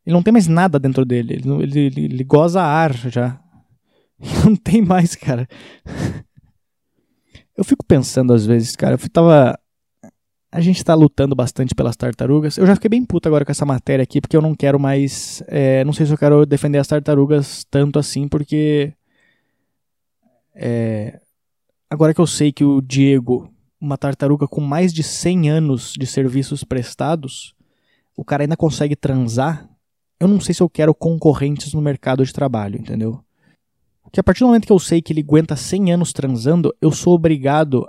Ele 0.04 0.16
não 0.16 0.24
tem 0.24 0.34
mais 0.34 0.48
nada 0.48 0.80
dentro 0.80 1.06
dele. 1.06 1.36
Ele, 1.36 1.64
ele, 1.64 1.80
ele, 1.82 2.06
ele 2.06 2.24
goza 2.24 2.64
ar 2.64 2.96
já. 2.96 3.40
Não 4.46 4.56
tem 4.56 4.82
mais, 4.82 5.16
cara. 5.16 5.48
Eu 7.56 7.64
fico 7.64 7.86
pensando 7.86 8.34
às 8.34 8.46
vezes, 8.46 8.76
cara. 8.76 8.96
Eu 8.96 9.10
tava. 9.10 9.58
A 10.52 10.62
gente 10.62 10.84
tá 10.84 10.96
lutando 10.96 11.36
bastante 11.36 11.76
pelas 11.76 11.96
tartarugas. 11.96 12.58
Eu 12.58 12.66
já 12.66 12.74
fiquei 12.76 12.90
bem 12.90 13.06
puto 13.06 13.28
agora 13.28 13.46
com 13.46 13.52
essa 13.52 13.66
matéria 13.66 14.04
aqui, 14.04 14.20
porque 14.20 14.36
eu 14.36 14.42
não 14.42 14.56
quero 14.56 14.80
mais. 14.80 15.44
É, 15.48 15.84
não 15.84 15.94
sei 15.94 16.06
se 16.06 16.14
eu 16.14 16.18
quero 16.18 16.46
defender 16.46 16.80
as 16.80 16.88
tartarugas 16.88 17.66
tanto 17.70 18.00
assim, 18.00 18.28
porque. 18.28 18.94
É, 20.56 21.20
agora 21.90 22.14
que 22.14 22.20
eu 22.20 22.28
sei 22.28 22.52
que 22.52 22.66
o 22.66 22.82
Diego, 22.82 23.50
uma 23.80 23.98
tartaruga 23.98 24.48
com 24.48 24.60
mais 24.60 24.92
de 24.92 25.04
100 25.04 25.50
anos 25.50 25.94
de 25.98 26.06
serviços 26.06 26.64
prestados, 26.64 27.56
o 28.18 28.26
cara 28.26 28.44
ainda 28.44 28.58
consegue 28.58 28.96
transar 28.96 29.70
eu 30.20 30.28
não 30.28 30.40
sei 30.40 30.54
se 30.54 30.62
eu 30.62 30.70
quero 30.70 30.94
concorrentes 30.94 31.74
no 31.74 31.82
mercado 31.82 32.26
de 32.26 32.34
trabalho, 32.34 32.78
entendeu? 32.78 33.24
Porque 34.10 34.20
a 34.20 34.24
partir 34.24 34.40
do 34.40 34.48
momento 34.48 34.66
que 34.66 34.72
eu 34.72 34.80
sei 34.80 35.04
que 35.04 35.14
ele 35.14 35.22
aguenta 35.22 35.56
100 35.56 35.94
anos 35.94 36.12
transando, 36.12 36.74
eu 36.82 36.92
sou 36.92 37.14
obrigado 37.14 37.88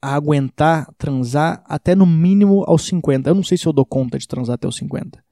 a 0.00 0.14
aguentar 0.14 0.88
transar 0.96 1.62
até 1.66 1.94
no 1.94 2.06
mínimo 2.06 2.62
aos 2.68 2.86
50. 2.86 3.28
Eu 3.28 3.34
não 3.34 3.42
sei 3.42 3.58
se 3.58 3.66
eu 3.66 3.72
dou 3.72 3.84
conta 3.84 4.16
de 4.16 4.28
transar 4.28 4.54
até 4.54 4.68
os 4.68 4.76
50. 4.76 5.22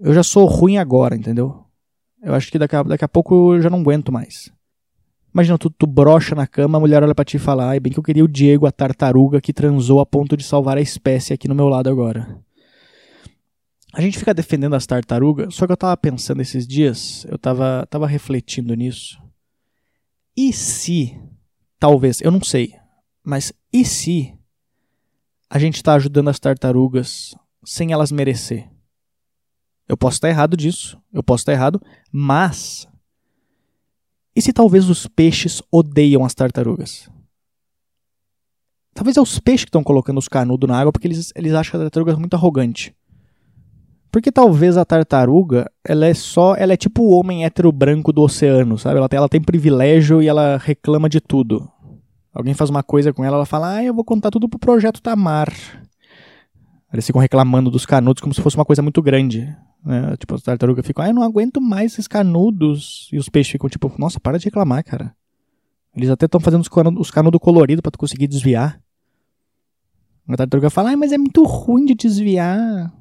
Eu 0.00 0.12
já 0.12 0.24
sou 0.24 0.46
ruim 0.46 0.78
agora, 0.78 1.14
entendeu? 1.14 1.64
Eu 2.20 2.34
acho 2.34 2.50
que 2.50 2.58
daqui 2.58 2.74
a, 2.74 2.82
daqui 2.82 3.04
a 3.04 3.08
pouco 3.08 3.54
eu 3.54 3.62
já 3.62 3.70
não 3.70 3.80
aguento 3.80 4.10
mais. 4.10 4.52
Imagina, 5.32 5.58
tu, 5.58 5.70
tu 5.70 5.86
brocha 5.86 6.34
na 6.34 6.46
cama, 6.46 6.78
a 6.78 6.80
mulher 6.80 7.02
olha 7.02 7.14
pra 7.14 7.24
ti 7.24 7.36
e 7.36 7.40
fala, 7.40 7.68
ai, 7.68 7.78
bem 7.78 7.92
que 7.92 7.98
eu 7.98 8.04
queria 8.04 8.24
o 8.24 8.28
Diego, 8.28 8.66
a 8.66 8.72
tartaruga, 8.72 9.40
que 9.40 9.52
transou 9.52 10.00
a 10.00 10.06
ponto 10.06 10.36
de 10.36 10.42
salvar 10.42 10.76
a 10.76 10.80
espécie 10.80 11.32
aqui 11.32 11.46
no 11.46 11.54
meu 11.54 11.68
lado 11.68 11.88
agora. 11.88 12.43
A 13.96 14.00
gente 14.00 14.18
fica 14.18 14.34
defendendo 14.34 14.74
as 14.74 14.86
tartarugas, 14.86 15.54
só 15.54 15.66
que 15.66 15.72
eu 15.72 15.76
tava 15.76 15.96
pensando 15.96 16.42
esses 16.42 16.66
dias, 16.66 17.24
eu 17.28 17.38
tava, 17.38 17.86
tava 17.88 18.08
refletindo 18.08 18.74
nisso. 18.74 19.22
E 20.36 20.52
se, 20.52 21.16
talvez, 21.78 22.20
eu 22.20 22.32
não 22.32 22.42
sei, 22.42 22.74
mas 23.22 23.52
e 23.72 23.84
se 23.84 24.36
a 25.48 25.60
gente 25.60 25.76
está 25.76 25.94
ajudando 25.94 26.28
as 26.28 26.40
tartarugas 26.40 27.36
sem 27.64 27.92
elas 27.92 28.10
merecer? 28.10 28.68
Eu 29.86 29.96
posso 29.96 30.16
estar 30.16 30.28
errado 30.28 30.56
disso, 30.56 31.00
eu 31.12 31.22
posso 31.22 31.42
estar 31.42 31.52
errado, 31.52 31.80
mas 32.10 32.88
E 34.34 34.42
se 34.42 34.52
talvez 34.52 34.90
os 34.90 35.06
peixes 35.06 35.62
odeiam 35.70 36.24
as 36.24 36.34
tartarugas? 36.34 37.08
Talvez 38.92 39.16
é 39.16 39.20
os 39.20 39.38
peixes 39.38 39.64
que 39.64 39.68
estão 39.68 39.84
colocando 39.84 40.18
os 40.18 40.26
canudos 40.26 40.68
na 40.68 40.76
água 40.76 40.90
porque 40.90 41.06
eles, 41.06 41.32
eles 41.36 41.52
acham 41.52 41.78
a 41.78 41.84
tartaruga 41.84 42.16
muito 42.16 42.34
arrogante. 42.34 42.92
Porque 44.14 44.30
talvez 44.30 44.76
a 44.76 44.84
tartaruga, 44.84 45.68
ela 45.84 46.06
é 46.06 46.14
só, 46.14 46.54
ela 46.54 46.72
é 46.72 46.76
tipo 46.76 47.02
o 47.02 47.18
homem 47.18 47.44
hétero 47.44 47.72
branco 47.72 48.12
do 48.12 48.22
oceano, 48.22 48.78
sabe? 48.78 48.98
Ela 48.98 49.08
tem, 49.08 49.16
ela 49.16 49.28
tem 49.28 49.42
privilégio 49.42 50.22
e 50.22 50.28
ela 50.28 50.56
reclama 50.56 51.08
de 51.08 51.20
tudo. 51.20 51.68
Alguém 52.32 52.54
faz 52.54 52.70
uma 52.70 52.84
coisa 52.84 53.12
com 53.12 53.24
ela, 53.24 53.38
ela 53.38 53.44
fala, 53.44 53.74
ah, 53.74 53.82
eu 53.82 53.92
vou 53.92 54.04
contar 54.04 54.30
tudo 54.30 54.48
pro 54.48 54.56
projeto 54.56 55.02
Tamar. 55.02 55.52
Eles 56.92 57.04
ficam 57.04 57.20
reclamando 57.20 57.72
dos 57.72 57.84
canudos 57.84 58.22
como 58.22 58.32
se 58.32 58.40
fosse 58.40 58.54
uma 58.54 58.64
coisa 58.64 58.80
muito 58.82 59.02
grande. 59.02 59.52
Né? 59.84 60.16
Tipo, 60.16 60.36
as 60.36 60.42
tartarugas 60.42 60.86
ficam, 60.86 61.04
ah, 61.04 61.08
eu 61.08 61.14
não 61.14 61.24
aguento 61.24 61.60
mais 61.60 61.94
esses 61.94 62.06
canudos. 62.06 63.08
E 63.12 63.18
os 63.18 63.28
peixes 63.28 63.50
ficam 63.50 63.68
tipo, 63.68 63.92
nossa, 63.98 64.20
para 64.20 64.38
de 64.38 64.44
reclamar, 64.44 64.84
cara. 64.84 65.12
Eles 65.92 66.08
até 66.08 66.26
estão 66.26 66.38
fazendo 66.38 66.60
os 66.60 66.68
canudos, 66.68 67.00
os 67.00 67.10
canudos 67.10 67.40
coloridos 67.40 67.82
pra 67.82 67.90
tu 67.90 67.98
conseguir 67.98 68.28
desviar. 68.28 68.80
A 70.28 70.36
tartaruga 70.36 70.70
fala, 70.70 70.92
ah, 70.92 70.96
mas 70.96 71.10
é 71.10 71.18
muito 71.18 71.42
ruim 71.42 71.84
de 71.84 71.96
desviar. 71.96 72.92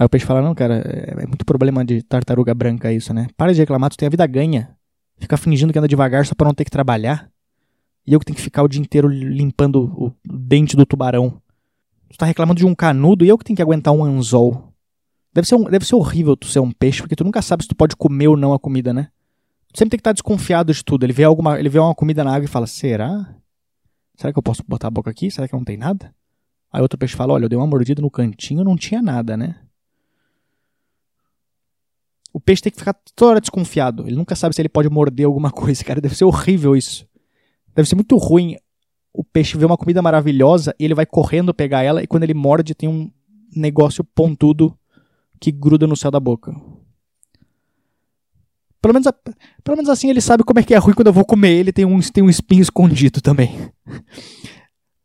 Aí 0.00 0.06
o 0.06 0.08
peixe 0.08 0.24
fala, 0.24 0.40
não, 0.40 0.54
cara, 0.54 0.82
é, 0.86 1.24
é 1.24 1.26
muito 1.26 1.44
problema 1.44 1.84
de 1.84 2.00
tartaruga 2.02 2.54
branca 2.54 2.90
isso, 2.90 3.12
né? 3.12 3.26
Para 3.36 3.52
de 3.52 3.60
reclamar, 3.60 3.90
tu 3.90 3.98
tem 3.98 4.06
a 4.06 4.10
vida 4.10 4.26
ganha. 4.26 4.74
Fica 5.18 5.36
fingindo 5.36 5.74
que 5.74 5.78
anda 5.78 5.86
devagar 5.86 6.24
só 6.24 6.34
pra 6.34 6.46
não 6.46 6.54
ter 6.54 6.64
que 6.64 6.70
trabalhar. 6.70 7.30
E 8.06 8.14
eu 8.14 8.18
que 8.18 8.24
tenho 8.24 8.34
que 8.34 8.40
ficar 8.40 8.62
o 8.62 8.68
dia 8.68 8.80
inteiro 8.80 9.08
limpando 9.08 9.92
o 9.94 10.10
dente 10.24 10.74
do 10.74 10.86
tubarão. 10.86 11.38
Tu 12.08 12.16
tá 12.16 12.24
reclamando 12.24 12.58
de 12.58 12.64
um 12.64 12.74
canudo 12.74 13.26
e 13.26 13.28
eu 13.28 13.36
que 13.36 13.44
tenho 13.44 13.56
que 13.56 13.60
aguentar 13.60 13.92
um 13.92 14.02
anzol. 14.02 14.72
Deve 15.34 15.46
ser, 15.46 15.56
um, 15.56 15.64
deve 15.64 15.84
ser 15.84 15.94
horrível 15.94 16.34
tu 16.34 16.46
ser 16.46 16.60
um 16.60 16.72
peixe, 16.72 17.02
porque 17.02 17.14
tu 17.14 17.22
nunca 17.22 17.42
sabe 17.42 17.64
se 17.64 17.68
tu 17.68 17.76
pode 17.76 17.94
comer 17.94 18.28
ou 18.28 18.38
não 18.38 18.54
a 18.54 18.58
comida, 18.58 18.94
né? 18.94 19.10
Tu 19.70 19.80
sempre 19.80 19.90
tem 19.90 19.98
que 19.98 20.00
estar 20.00 20.14
desconfiado 20.14 20.72
de 20.72 20.82
tudo. 20.82 21.04
Ele 21.04 21.12
vê, 21.12 21.24
alguma, 21.24 21.60
ele 21.60 21.68
vê 21.68 21.78
uma 21.78 21.94
comida 21.94 22.24
na 22.24 22.34
água 22.34 22.46
e 22.46 22.48
fala, 22.48 22.66
será? 22.66 23.34
Será 24.16 24.32
que 24.32 24.38
eu 24.38 24.42
posso 24.42 24.64
botar 24.66 24.88
a 24.88 24.90
boca 24.90 25.10
aqui? 25.10 25.30
Será 25.30 25.46
que 25.46 25.52
não 25.52 25.62
tem 25.62 25.76
nada? 25.76 26.10
Aí 26.72 26.80
outro 26.80 26.98
peixe 26.98 27.14
fala, 27.14 27.34
olha, 27.34 27.44
eu 27.44 27.48
dei 27.50 27.58
uma 27.58 27.66
mordida 27.66 28.00
no 28.00 28.10
cantinho 28.10 28.64
não 28.64 28.78
tinha 28.78 29.02
nada, 29.02 29.36
né? 29.36 29.56
Peixe 32.50 32.62
tem 32.62 32.72
que 32.72 32.78
ficar 32.80 32.96
toda 33.14 33.30
hora 33.30 33.40
desconfiado. 33.40 34.08
Ele 34.08 34.16
nunca 34.16 34.34
sabe 34.34 34.56
se 34.56 34.60
ele 34.60 34.68
pode 34.68 34.90
morder 34.90 35.24
alguma 35.24 35.52
coisa, 35.54 35.84
cara. 35.84 36.00
Deve 36.00 36.16
ser 36.16 36.24
horrível 36.24 36.74
isso. 36.74 37.06
Deve 37.76 37.88
ser 37.88 37.94
muito 37.94 38.16
ruim 38.16 38.56
o 39.12 39.22
peixe 39.22 39.56
ver 39.56 39.66
uma 39.66 39.76
comida 39.76 40.02
maravilhosa 40.02 40.74
e 40.76 40.84
ele 40.84 40.94
vai 40.94 41.06
correndo 41.06 41.54
pegar 41.54 41.84
ela 41.84 42.02
e 42.02 42.08
quando 42.08 42.24
ele 42.24 42.34
morde 42.34 42.74
tem 42.74 42.88
um 42.88 43.08
negócio 43.54 44.02
pontudo 44.02 44.76
que 45.40 45.52
gruda 45.52 45.86
no 45.86 45.96
céu 45.96 46.10
da 46.10 46.18
boca. 46.18 46.52
Pelo 48.82 48.94
menos, 48.94 49.06
pelo 49.62 49.76
menos 49.76 49.88
assim 49.88 50.10
ele 50.10 50.20
sabe 50.20 50.42
como 50.42 50.58
é 50.58 50.64
que 50.64 50.74
é 50.74 50.78
ruim 50.78 50.94
quando 50.94 51.06
eu 51.06 51.12
vou 51.12 51.24
comer 51.24 51.52
ele, 51.52 51.72
tem 51.72 51.84
um, 51.84 52.00
tem 52.00 52.24
um 52.24 52.30
espinho 52.30 52.62
escondido 52.62 53.20
também. 53.20 53.70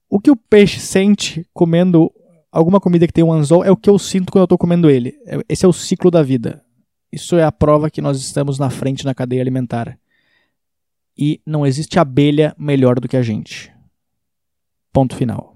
o 0.10 0.20
que 0.20 0.32
o 0.32 0.36
peixe 0.36 0.80
sente 0.80 1.48
comendo 1.54 2.12
alguma 2.52 2.80
comida 2.80 3.06
que 3.06 3.14
tem 3.14 3.24
um 3.24 3.34
anzol 3.34 3.64
é 3.64 3.70
o 3.70 3.78
que 3.78 3.90
eu 3.90 4.00
sinto 4.00 4.32
quando 4.32 4.42
eu 4.42 4.46
estou 4.46 4.58
comendo 4.58 4.90
ele. 4.90 5.14
É, 5.28 5.40
esse 5.48 5.64
é 5.64 5.68
o 5.68 5.74
ciclo 5.74 6.10
da 6.10 6.24
vida. 6.24 6.65
Isso 7.16 7.38
é 7.38 7.44
a 7.46 7.52
prova 7.52 7.90
que 7.90 8.02
nós 8.02 8.20
estamos 8.20 8.60
na 8.60 8.70
frente 8.70 9.06
na 9.06 9.16
cadeia 9.16 9.42
alimentar. 9.42 9.98
E 11.18 11.40
não 11.46 11.66
existe 11.66 11.98
abelha 11.98 12.54
melhor 12.60 13.00
do 13.00 13.08
que 13.08 13.16
a 13.16 13.22
gente. 13.22 13.74
Ponto 14.92 15.16
final. 15.16 15.56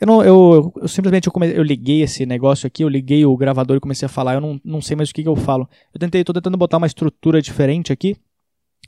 Eu, 0.00 0.06
não, 0.08 0.24
eu, 0.24 0.72
eu 0.74 0.88
simplesmente 0.88 1.28
eu, 1.28 1.32
come, 1.32 1.54
eu 1.54 1.62
liguei 1.62 2.02
esse 2.02 2.26
negócio 2.26 2.66
aqui, 2.66 2.82
eu 2.82 2.88
liguei 2.88 3.24
o 3.24 3.36
gravador 3.36 3.76
e 3.76 3.80
comecei 3.80 4.06
a 4.06 4.08
falar. 4.08 4.34
Eu 4.34 4.40
não, 4.40 4.60
não 4.64 4.82
sei 4.82 4.96
mais 4.96 5.10
o 5.10 5.14
que, 5.14 5.22
que 5.22 5.28
eu 5.28 5.36
falo. 5.36 5.68
Eu 5.94 6.00
tentei, 6.00 6.24
tô 6.24 6.32
tentando 6.32 6.58
botar 6.58 6.78
uma 6.78 6.88
estrutura 6.88 7.40
diferente 7.40 7.92
aqui. 7.92 8.16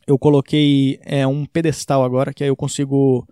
Eu 0.04 0.18
coloquei 0.18 0.98
é, 1.04 1.24
um 1.24 1.46
pedestal 1.46 2.02
agora, 2.02 2.34
que 2.34 2.42
aí 2.42 2.50
eu 2.50 2.56
consigo. 2.56 3.24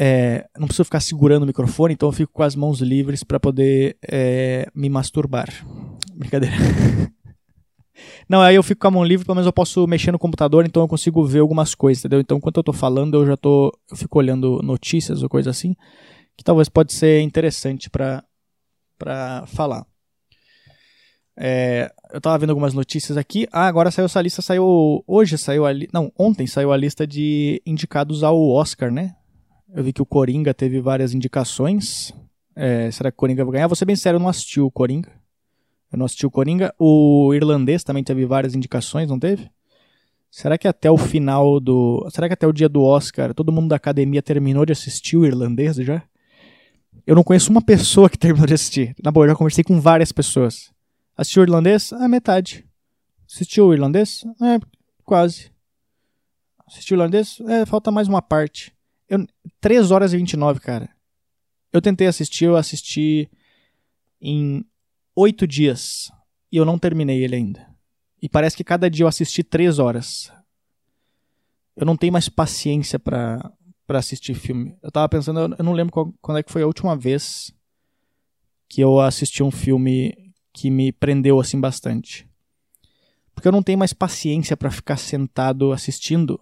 É, 0.00 0.46
não 0.56 0.68
preciso 0.68 0.84
ficar 0.84 1.00
segurando 1.00 1.42
o 1.42 1.46
microfone, 1.46 1.94
então 1.94 2.08
eu 2.08 2.12
fico 2.12 2.32
com 2.32 2.44
as 2.44 2.54
mãos 2.54 2.80
livres 2.80 3.24
para 3.24 3.40
poder 3.40 3.98
é, 4.08 4.68
me 4.72 4.88
masturbar. 4.88 5.48
Brincadeira. 6.14 6.54
Não, 8.28 8.40
aí 8.40 8.54
eu 8.54 8.62
fico 8.62 8.80
com 8.80 8.86
a 8.86 8.90
mão 8.92 9.04
livre, 9.04 9.26
pelo 9.26 9.34
menos 9.34 9.46
eu 9.46 9.52
posso 9.52 9.84
mexer 9.88 10.12
no 10.12 10.18
computador, 10.18 10.64
então 10.64 10.82
eu 10.82 10.88
consigo 10.88 11.24
ver 11.24 11.40
algumas 11.40 11.74
coisas, 11.74 12.00
entendeu? 12.00 12.20
Então, 12.20 12.36
enquanto 12.36 12.58
eu 12.58 12.62
tô 12.62 12.72
falando, 12.72 13.14
eu 13.14 13.26
já 13.26 13.36
tô. 13.36 13.76
Eu 13.90 13.96
fico 13.96 14.18
olhando 14.18 14.60
notícias 14.62 15.20
ou 15.22 15.28
coisa 15.28 15.50
assim, 15.50 15.74
que 16.36 16.44
talvez 16.44 16.68
pode 16.68 16.92
ser 16.92 17.20
interessante 17.22 17.90
para 17.90 18.22
para 18.96 19.46
falar. 19.46 19.84
É, 21.36 21.90
eu 22.12 22.20
tava 22.20 22.38
vendo 22.38 22.50
algumas 22.50 22.74
notícias 22.74 23.16
aqui. 23.16 23.48
Ah, 23.52 23.66
agora 23.66 23.90
saiu 23.90 24.06
essa 24.06 24.20
lista, 24.20 24.42
saiu. 24.42 25.02
Hoje 25.06 25.38
saiu 25.38 25.64
a 25.64 25.72
li... 25.72 25.88
Não, 25.92 26.12
ontem 26.18 26.46
saiu 26.46 26.72
a 26.72 26.76
lista 26.76 27.06
de 27.06 27.62
indicados 27.64 28.22
ao 28.24 28.40
Oscar, 28.48 28.90
né? 28.92 29.14
Eu 29.74 29.84
vi 29.84 29.92
que 29.92 30.02
o 30.02 30.06
Coringa 30.06 30.54
teve 30.54 30.80
várias 30.80 31.12
indicações. 31.12 32.12
É, 32.56 32.90
será 32.90 33.10
que 33.10 33.16
o 33.16 33.18
Coringa 33.18 33.44
vai 33.44 33.54
ganhar? 33.54 33.66
Vou 33.66 33.76
ser 33.76 33.84
bem 33.84 33.96
sério, 33.96 34.16
eu 34.16 34.20
não 34.20 34.28
assisti 34.28 34.60
o 34.60 34.70
Coringa. 34.70 35.12
Eu 35.92 35.98
não 35.98 36.06
assisti 36.06 36.26
o 36.26 36.30
Coringa. 36.30 36.74
O 36.78 37.32
irlandês 37.34 37.84
também 37.84 38.02
teve 38.02 38.24
várias 38.24 38.54
indicações, 38.54 39.08
não 39.08 39.18
teve? 39.18 39.50
Será 40.30 40.58
que 40.58 40.68
até 40.68 40.90
o 40.90 40.96
final 40.96 41.60
do. 41.60 42.06
Será 42.10 42.28
que 42.28 42.34
até 42.34 42.46
o 42.46 42.52
dia 42.52 42.68
do 42.68 42.82
Oscar 42.82 43.32
todo 43.34 43.52
mundo 43.52 43.68
da 43.68 43.76
academia 43.76 44.22
terminou 44.22 44.64
de 44.66 44.72
assistir 44.72 45.16
o 45.16 45.24
irlandês 45.24 45.76
já? 45.76 46.02
Eu 47.06 47.14
não 47.14 47.24
conheço 47.24 47.50
uma 47.50 47.62
pessoa 47.62 48.10
que 48.10 48.18
terminou 48.18 48.46
de 48.46 48.54
assistir. 48.54 48.94
Na 49.02 49.10
boa, 49.10 49.24
eu 49.24 49.30
já 49.30 49.36
conversei 49.36 49.64
com 49.64 49.80
várias 49.80 50.12
pessoas. 50.12 50.70
Assistiu 51.16 51.42
o 51.42 51.44
irlandês? 51.44 51.92
Ah, 51.94 52.08
metade. 52.08 52.66
Assistiu 53.26 53.66
o 53.66 53.72
irlandês? 53.72 54.24
É, 54.42 54.60
quase. 55.04 55.50
Assistiu 56.66 56.96
o 56.96 57.00
irlandês? 57.00 57.38
É, 57.46 57.64
falta 57.64 57.90
mais 57.90 58.08
uma 58.08 58.20
parte. 58.20 58.74
Eu, 59.08 59.26
3 59.60 59.90
horas 59.90 60.12
e 60.12 60.16
29, 60.16 60.60
cara. 60.60 60.90
Eu 61.72 61.80
tentei 61.80 62.06
assistir, 62.06 62.44
eu 62.44 62.56
assisti 62.56 63.30
em 64.20 64.64
oito 65.14 65.46
dias 65.46 66.10
e 66.50 66.56
eu 66.56 66.64
não 66.64 66.78
terminei 66.78 67.22
ele 67.22 67.36
ainda. 67.36 67.66
E 68.20 68.28
parece 68.28 68.56
que 68.56 68.64
cada 68.64 68.90
dia 68.90 69.04
eu 69.04 69.08
assisti 69.08 69.42
três 69.42 69.78
horas. 69.78 70.32
Eu 71.76 71.86
não 71.86 71.96
tenho 71.96 72.12
mais 72.12 72.28
paciência 72.28 72.98
para 72.98 73.52
para 73.88 73.98
assistir 74.00 74.34
filme. 74.34 74.76
Eu 74.82 74.92
tava 74.92 75.08
pensando, 75.08 75.56
eu 75.58 75.64
não 75.64 75.72
lembro 75.72 75.90
qual, 75.90 76.12
quando 76.20 76.36
é 76.36 76.42
que 76.42 76.52
foi 76.52 76.62
a 76.62 76.66
última 76.66 76.94
vez 76.94 77.50
que 78.68 78.82
eu 78.82 79.00
assisti 79.00 79.42
um 79.42 79.50
filme 79.50 80.14
que 80.52 80.70
me 80.70 80.92
prendeu 80.92 81.40
assim 81.40 81.58
bastante. 81.58 82.28
Porque 83.34 83.48
eu 83.48 83.52
não 83.52 83.62
tenho 83.62 83.78
mais 83.78 83.94
paciência 83.94 84.58
para 84.58 84.70
ficar 84.70 84.98
sentado 84.98 85.72
assistindo. 85.72 86.38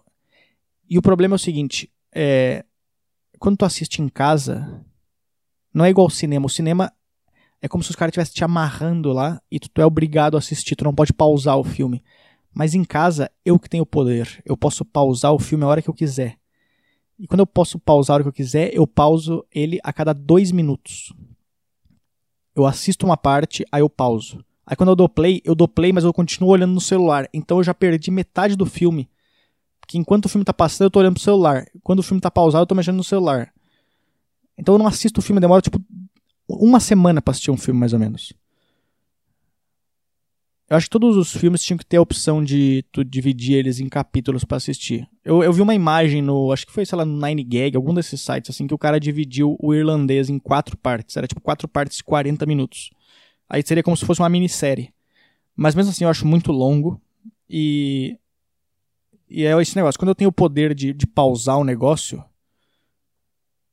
E 0.89 0.97
o 0.97 1.01
problema 1.01 1.35
é 1.35 1.37
o 1.37 1.39
seguinte, 1.39 1.89
é 2.19 2.65
quando 3.37 3.57
tu 3.57 3.65
assiste 3.65 4.01
em 4.01 4.09
casa, 4.09 4.83
não 5.71 5.85
é 5.85 5.89
igual 5.91 6.07
ao 6.07 6.09
cinema. 6.09 6.47
O 6.47 6.49
cinema 6.49 6.91
é 7.61 7.67
como 7.67 7.83
se 7.83 7.91
os 7.91 7.95
caras 7.95 8.11
estivessem 8.11 8.33
te 8.33 8.43
amarrando 8.43 9.13
lá 9.13 9.39
e 9.51 9.59
tu, 9.59 9.69
tu 9.69 9.81
é 9.81 9.85
obrigado 9.85 10.35
a 10.35 10.39
assistir, 10.39 10.75
tu 10.75 10.83
não 10.83 10.93
pode 10.93 11.13
pausar 11.13 11.57
o 11.57 11.63
filme. 11.63 12.03
Mas 12.51 12.73
em 12.73 12.83
casa, 12.83 13.29
eu 13.45 13.59
que 13.59 13.69
tenho 13.69 13.83
o 13.83 13.85
poder. 13.85 14.41
Eu 14.43 14.57
posso 14.57 14.83
pausar 14.83 15.31
o 15.31 15.39
filme 15.39 15.63
a 15.63 15.67
hora 15.67 15.81
que 15.81 15.89
eu 15.89 15.93
quiser. 15.93 16.39
E 17.19 17.27
quando 17.27 17.41
eu 17.41 17.47
posso 17.47 17.77
pausar 17.77 18.13
a 18.13 18.15
hora 18.15 18.23
que 18.23 18.29
eu 18.29 18.33
quiser, 18.33 18.73
eu 18.73 18.87
pauso 18.87 19.45
ele 19.53 19.79
a 19.83 19.93
cada 19.93 20.13
dois 20.13 20.51
minutos. 20.51 21.13
Eu 22.55 22.65
assisto 22.65 23.05
uma 23.05 23.15
parte, 23.17 23.63
aí 23.71 23.81
eu 23.81 23.89
pauso. 23.89 24.43
Aí 24.65 24.75
quando 24.75 24.89
eu 24.89 24.95
dou 24.95 25.07
play, 25.07 25.41
eu 25.45 25.53
dou 25.53 25.67
play, 25.67 25.93
mas 25.93 26.03
eu 26.03 26.11
continuo 26.11 26.49
olhando 26.49 26.73
no 26.73 26.81
celular. 26.81 27.29
Então 27.31 27.57
eu 27.57 27.63
já 27.63 27.73
perdi 27.73 28.09
metade 28.09 28.55
do 28.55 28.65
filme. 28.65 29.07
Que 29.87 29.97
enquanto 29.97 30.25
o 30.25 30.29
filme 30.29 30.43
tá 30.43 30.53
passando, 30.53 30.87
eu 30.87 30.91
tô 30.91 30.99
olhando 30.99 31.13
pro 31.13 31.23
celular. 31.23 31.65
Quando 31.81 31.99
o 31.99 32.03
filme 32.03 32.19
tá 32.19 32.29
pausado, 32.29 32.63
eu 32.63 32.67
tô 32.67 32.75
mexendo 32.75 32.97
no 32.97 33.03
celular. 33.03 33.53
Então 34.57 34.75
eu 34.75 34.79
não 34.79 34.87
assisto 34.87 35.19
o 35.19 35.23
filme, 35.23 35.39
demora 35.39 35.61
tipo 35.61 35.81
uma 36.47 36.79
semana 36.79 37.21
pra 37.21 37.31
assistir 37.31 37.51
um 37.51 37.57
filme, 37.57 37.79
mais 37.79 37.93
ou 37.93 37.99
menos. 37.99 38.33
Eu 40.69 40.75
acho 40.75 40.87
que 40.87 40.91
todos 40.91 41.15
os 41.15 41.31
filmes 41.31 41.63
tinham 41.63 41.77
que 41.77 41.85
ter 41.85 41.95
a 41.95 42.01
opção 42.01 42.43
de 42.43 42.83
tu 42.91 43.03
dividir 43.05 43.55
eles 43.55 43.79
em 43.79 43.87
capítulos 43.87 44.43
para 44.43 44.57
assistir. 44.57 45.07
Eu, 45.23 45.41
eu 45.41 45.53
vi 45.53 45.61
uma 45.61 45.73
imagem 45.73 46.21
no, 46.21 46.51
acho 46.51 46.67
que 46.67 46.73
foi, 46.73 46.85
sei 46.85 46.97
lá, 46.97 47.05
no 47.05 47.25
Nine 47.25 47.41
Gag, 47.41 47.77
algum 47.77 47.93
desses 47.93 48.19
sites, 48.19 48.49
assim, 48.49 48.67
que 48.67 48.73
o 48.73 48.77
cara 48.77 48.99
dividiu 48.99 49.55
o 49.61 49.73
irlandês 49.73 50.29
em 50.29 50.37
quatro 50.37 50.75
partes. 50.75 51.15
Era 51.15 51.25
tipo 51.25 51.39
quatro 51.39 51.69
partes 51.69 51.97
de 51.97 52.03
40 52.03 52.45
minutos. 52.45 52.89
Aí 53.49 53.63
seria 53.65 53.81
como 53.81 53.95
se 53.95 54.05
fosse 54.05 54.21
uma 54.21 54.27
minissérie. 54.27 54.93
Mas 55.55 55.73
mesmo 55.73 55.91
assim 55.91 56.03
eu 56.03 56.09
acho 56.09 56.27
muito 56.27 56.51
longo. 56.51 57.01
E. 57.49 58.17
E 59.29 59.45
é 59.45 59.61
esse 59.61 59.75
negócio. 59.75 59.99
Quando 59.99 60.09
eu 60.09 60.15
tenho 60.15 60.29
o 60.29 60.33
poder 60.33 60.73
de, 60.73 60.93
de 60.93 61.05
pausar 61.05 61.57
o 61.57 61.63
negócio, 61.63 62.23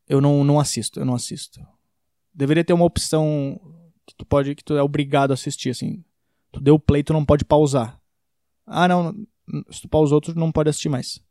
eu 0.08 0.20
não, 0.20 0.44
não 0.44 0.58
assisto. 0.58 1.00
Eu 1.00 1.04
não 1.04 1.14
assisto. 1.14 1.61
Deveria 2.32 2.64
ter 2.64 2.73
uma 2.73 2.84
opção 2.84 3.61
que 4.06 4.14
tu 4.14 4.26
pode, 4.26 4.54
que 4.54 4.64
tu 4.64 4.75
é 4.75 4.82
obrigado 4.82 5.30
a 5.30 5.34
assistir, 5.34 5.70
assim. 5.70 6.04
Tu 6.52 6.61
deu 6.61 6.78
play, 6.78 7.02
tu 7.02 7.12
não 7.12 7.25
pode 7.25 7.44
pausar. 7.44 8.00
Ah, 8.66 8.88
não, 8.88 9.14
se 9.70 9.82
tu 9.82 9.88
pausou, 9.88 10.20
tu 10.20 10.34
não 10.34 10.50
pode 10.50 10.70
assistir 10.70 10.88
mais. 10.88 11.23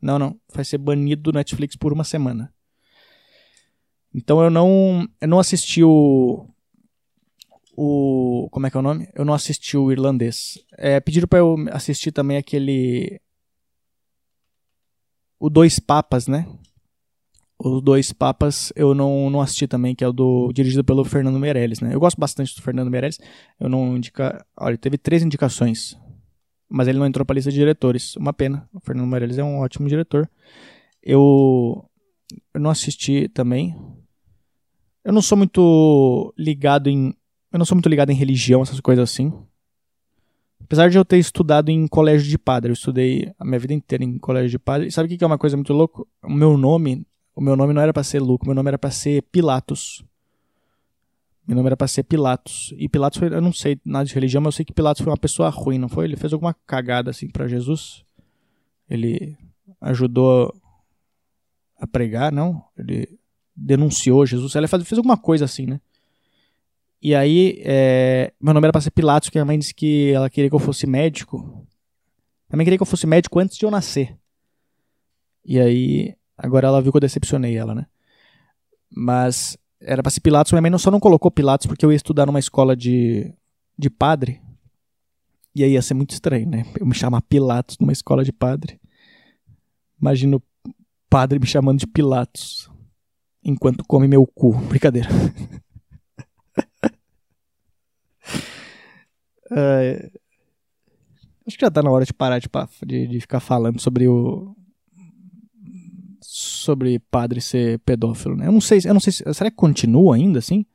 Não, 0.00 0.18
não, 0.18 0.38
vai 0.52 0.64
ser 0.64 0.78
banido 0.78 1.22
do 1.22 1.32
Netflix 1.32 1.76
por 1.76 1.92
uma 1.92 2.04
semana. 2.04 2.52
Então 4.14 4.42
eu 4.42 4.50
não, 4.50 5.08
eu 5.20 5.26
não 5.26 5.38
assisti 5.40 5.82
o, 5.82 6.46
o. 7.76 8.48
Como 8.50 8.66
é 8.66 8.70
que 8.70 8.76
é 8.76 8.80
o 8.80 8.82
nome? 8.82 9.08
Eu 9.14 9.24
não 9.24 9.34
assisti 9.34 9.76
o 9.76 9.90
irlandês. 9.90 10.58
É, 10.76 11.00
pediram 11.00 11.26
pra 11.26 11.40
eu 11.40 11.56
assistir 11.72 12.12
também 12.12 12.36
aquele. 12.36 13.20
O 15.44 15.50
Dois 15.50 15.78
Papas, 15.78 16.26
né? 16.26 16.48
Os 17.58 17.82
Dois 17.82 18.14
Papas 18.14 18.72
eu 18.74 18.94
não, 18.94 19.28
não 19.28 19.42
assisti 19.42 19.66
também, 19.66 19.94
que 19.94 20.02
é 20.02 20.08
o 20.08 20.12
do 20.12 20.50
dirigido 20.54 20.82
pelo 20.82 21.04
Fernando 21.04 21.38
Meirelles, 21.38 21.80
né? 21.80 21.94
Eu 21.94 22.00
gosto 22.00 22.18
bastante 22.18 22.56
do 22.56 22.62
Fernando 22.62 22.90
Meirelles. 22.90 23.20
Eu 23.60 23.68
não 23.68 23.94
indica. 23.94 24.42
Olha, 24.58 24.78
teve 24.78 24.96
três 24.96 25.22
indicações. 25.22 25.98
Mas 26.66 26.88
ele 26.88 26.98
não 26.98 27.04
entrou 27.04 27.26
pra 27.26 27.34
lista 27.34 27.50
de 27.50 27.58
diretores. 27.58 28.16
Uma 28.16 28.32
pena. 28.32 28.66
O 28.72 28.80
Fernando 28.80 29.06
Meirelles 29.06 29.36
é 29.36 29.44
um 29.44 29.58
ótimo 29.58 29.86
diretor. 29.86 30.26
Eu, 31.02 31.84
eu 32.54 32.58
não 32.58 32.70
assisti 32.70 33.28
também. 33.28 33.76
Eu 35.04 35.12
não 35.12 35.20
sou 35.20 35.36
muito 35.36 36.32
ligado 36.38 36.88
em 36.88 37.14
eu 37.52 37.58
não 37.58 37.66
sou 37.66 37.76
muito 37.76 37.88
ligado 37.90 38.10
em 38.10 38.16
religião, 38.16 38.62
essas 38.62 38.80
coisas 38.80 39.10
assim. 39.10 39.30
Apesar 40.64 40.88
de 40.88 40.96
eu 40.96 41.04
ter 41.04 41.18
estudado 41.18 41.68
em 41.68 41.86
colégio 41.86 42.26
de 42.26 42.38
padre, 42.38 42.70
eu 42.70 42.74
estudei 42.74 43.30
a 43.38 43.44
minha 43.44 43.58
vida 43.58 43.74
inteira 43.74 44.02
em 44.02 44.18
colégio 44.18 44.50
de 44.50 44.58
padre. 44.58 44.86
E 44.86 44.90
sabe 44.90 45.14
o 45.14 45.18
que 45.18 45.22
é 45.22 45.26
uma 45.26 45.36
coisa 45.36 45.56
muito 45.56 45.74
louca? 45.74 46.02
O 46.22 46.32
meu 46.32 46.56
nome, 46.56 47.06
o 47.36 47.40
meu 47.40 47.54
nome 47.54 47.74
não 47.74 47.82
era 47.82 47.92
para 47.92 48.02
ser 48.02 48.20
Luco, 48.20 48.46
meu 48.46 48.54
nome 48.54 48.68
era 48.68 48.78
para 48.78 48.90
ser 48.90 49.22
Pilatos. 49.24 50.02
Meu 51.46 51.54
nome 51.54 51.68
era 51.68 51.76
para 51.76 51.86
ser 51.86 52.04
Pilatos. 52.04 52.74
E 52.78 52.88
Pilatos 52.88 53.18
foi, 53.18 53.28
eu 53.28 53.42
não 53.42 53.52
sei 53.52 53.78
nada 53.84 54.06
de 54.06 54.14
religião, 54.14 54.40
mas 54.40 54.54
eu 54.54 54.56
sei 54.56 54.64
que 54.64 54.72
Pilatos 54.72 55.02
foi 55.02 55.10
uma 55.10 55.18
pessoa 55.18 55.50
ruim, 55.50 55.76
não 55.76 55.88
foi? 55.88 56.06
Ele 56.06 56.16
fez 56.16 56.32
alguma 56.32 56.54
cagada 56.66 57.10
assim 57.10 57.28
para 57.28 57.46
Jesus. 57.46 58.02
Ele 58.88 59.36
ajudou 59.82 60.54
a 61.78 61.86
pregar, 61.86 62.32
não? 62.32 62.64
Ele 62.78 63.18
denunciou 63.54 64.24
Jesus. 64.24 64.54
Ele 64.54 64.66
fez 64.66 64.96
alguma 64.96 65.18
coisa 65.18 65.44
assim, 65.44 65.66
né? 65.66 65.78
E 67.04 67.14
aí, 67.14 67.60
é, 67.62 68.32
meu 68.40 68.54
nome 68.54 68.64
era 68.64 68.72
pra 68.72 68.80
ser 68.80 68.90
Pilatos, 68.90 69.28
que 69.28 69.38
a 69.38 69.44
mãe 69.44 69.58
disse 69.58 69.74
que 69.74 70.10
ela 70.12 70.30
queria 70.30 70.48
que 70.48 70.56
eu 70.56 70.58
fosse 70.58 70.86
médico. 70.86 71.68
A 72.48 72.56
mãe 72.56 72.64
queria 72.64 72.78
que 72.78 72.82
eu 72.82 72.86
fosse 72.86 73.06
médico 73.06 73.38
antes 73.38 73.58
de 73.58 73.66
eu 73.66 73.70
nascer. 73.70 74.16
E 75.44 75.60
aí, 75.60 76.16
agora 76.34 76.66
ela 76.66 76.80
viu 76.80 76.90
que 76.90 76.96
eu 76.96 77.02
decepcionei 77.02 77.58
ela, 77.58 77.74
né? 77.74 77.84
Mas 78.90 79.58
era 79.78 80.02
pra 80.02 80.10
ser 80.10 80.22
Pilatos, 80.22 80.50
minha 80.50 80.62
mãe 80.62 80.78
só 80.78 80.90
não 80.90 80.98
colocou 80.98 81.30
Pilatos 81.30 81.66
porque 81.66 81.84
eu 81.84 81.92
ia 81.92 81.96
estudar 81.96 82.24
numa 82.24 82.38
escola 82.38 82.74
de, 82.74 83.34
de 83.78 83.90
padre. 83.90 84.40
E 85.54 85.62
aí 85.62 85.72
ia 85.72 85.82
ser 85.82 85.92
muito 85.92 86.12
estranho, 86.12 86.48
né? 86.48 86.64
Eu 86.80 86.86
me 86.86 86.94
chamar 86.94 87.20
Pilatos 87.20 87.76
numa 87.78 87.92
escola 87.92 88.24
de 88.24 88.32
padre. 88.32 88.80
Imagina 90.00 90.38
o 90.38 90.42
padre 91.10 91.38
me 91.38 91.46
chamando 91.46 91.80
de 91.80 91.86
Pilatos 91.86 92.70
enquanto 93.44 93.84
come 93.86 94.08
meu 94.08 94.26
cu. 94.26 94.54
Brincadeira. 94.54 95.10
Uh, 99.54 100.18
acho 101.46 101.56
que 101.56 101.64
já 101.64 101.70
tá 101.70 101.80
na 101.80 101.90
hora 101.90 102.04
de 102.04 102.12
parar 102.12 102.40
de, 102.40 102.48
de, 102.84 103.06
de, 103.06 103.20
ficar 103.20 103.38
falando 103.38 103.80
sobre 103.80 104.08
o. 104.08 104.56
Sobre 106.20 106.98
padre 106.98 107.40
ser 107.40 107.78
pedófilo, 107.80 108.36
né? 108.36 108.48
Eu 108.48 108.52
não 108.52 108.60
sei, 108.60 108.80
eu 108.84 108.92
não 108.92 109.00
sei. 109.00 109.12
Será 109.12 109.50
que 109.50 109.56
continua 109.56 110.16
ainda 110.16 110.40
assim? 110.40 110.66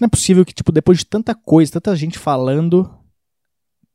Não 0.00 0.06
é 0.06 0.08
possível 0.08 0.44
que, 0.44 0.54
tipo, 0.54 0.70
depois 0.70 0.98
de 0.98 1.06
tanta 1.06 1.34
coisa, 1.34 1.72
tanta 1.72 1.96
gente 1.96 2.18
falando, 2.18 2.88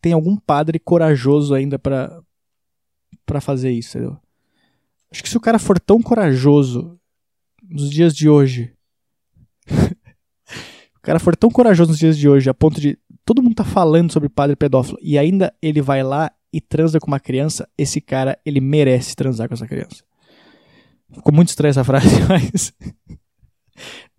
tem 0.01 0.11
algum 0.11 0.35
padre 0.35 0.77
corajoso 0.77 1.53
ainda 1.53 1.79
para 1.79 2.21
para 3.25 3.41
fazer 3.41 3.71
isso, 3.71 3.97
entendeu? 3.97 4.19
Acho 5.09 5.23
que 5.23 5.29
se 5.29 5.37
o 5.37 5.41
cara 5.41 5.57
for 5.57 5.79
tão 5.79 6.01
corajoso 6.01 6.99
nos 7.63 7.89
dias 7.89 8.15
de 8.15 8.29
hoje 8.29 8.74
cara 11.05 11.19
for 11.19 11.35
tão 11.35 11.49
corajoso 11.49 11.91
nos 11.91 11.99
dias 11.99 12.17
de 12.17 12.27
hoje, 12.27 12.49
a 12.49 12.53
ponto 12.53 12.81
de 12.81 12.97
todo 13.23 13.41
mundo 13.41 13.55
tá 13.55 13.63
falando 13.63 14.11
sobre 14.11 14.27
padre 14.27 14.55
pedófilo 14.55 14.97
e 15.01 15.17
ainda 15.17 15.53
ele 15.61 15.81
vai 15.81 16.03
lá 16.03 16.31
e 16.51 16.59
transa 16.59 16.99
com 16.99 17.07
uma 17.07 17.19
criança, 17.19 17.67
esse 17.77 17.99
cara, 17.99 18.39
ele 18.45 18.59
merece 18.59 19.15
transar 19.15 19.47
com 19.47 19.53
essa 19.53 19.67
criança. 19.67 20.03
Ficou 21.13 21.33
muito 21.33 21.49
estranha 21.49 21.69
essa 21.69 21.83
frase, 21.83 22.07
mas. 22.27 22.73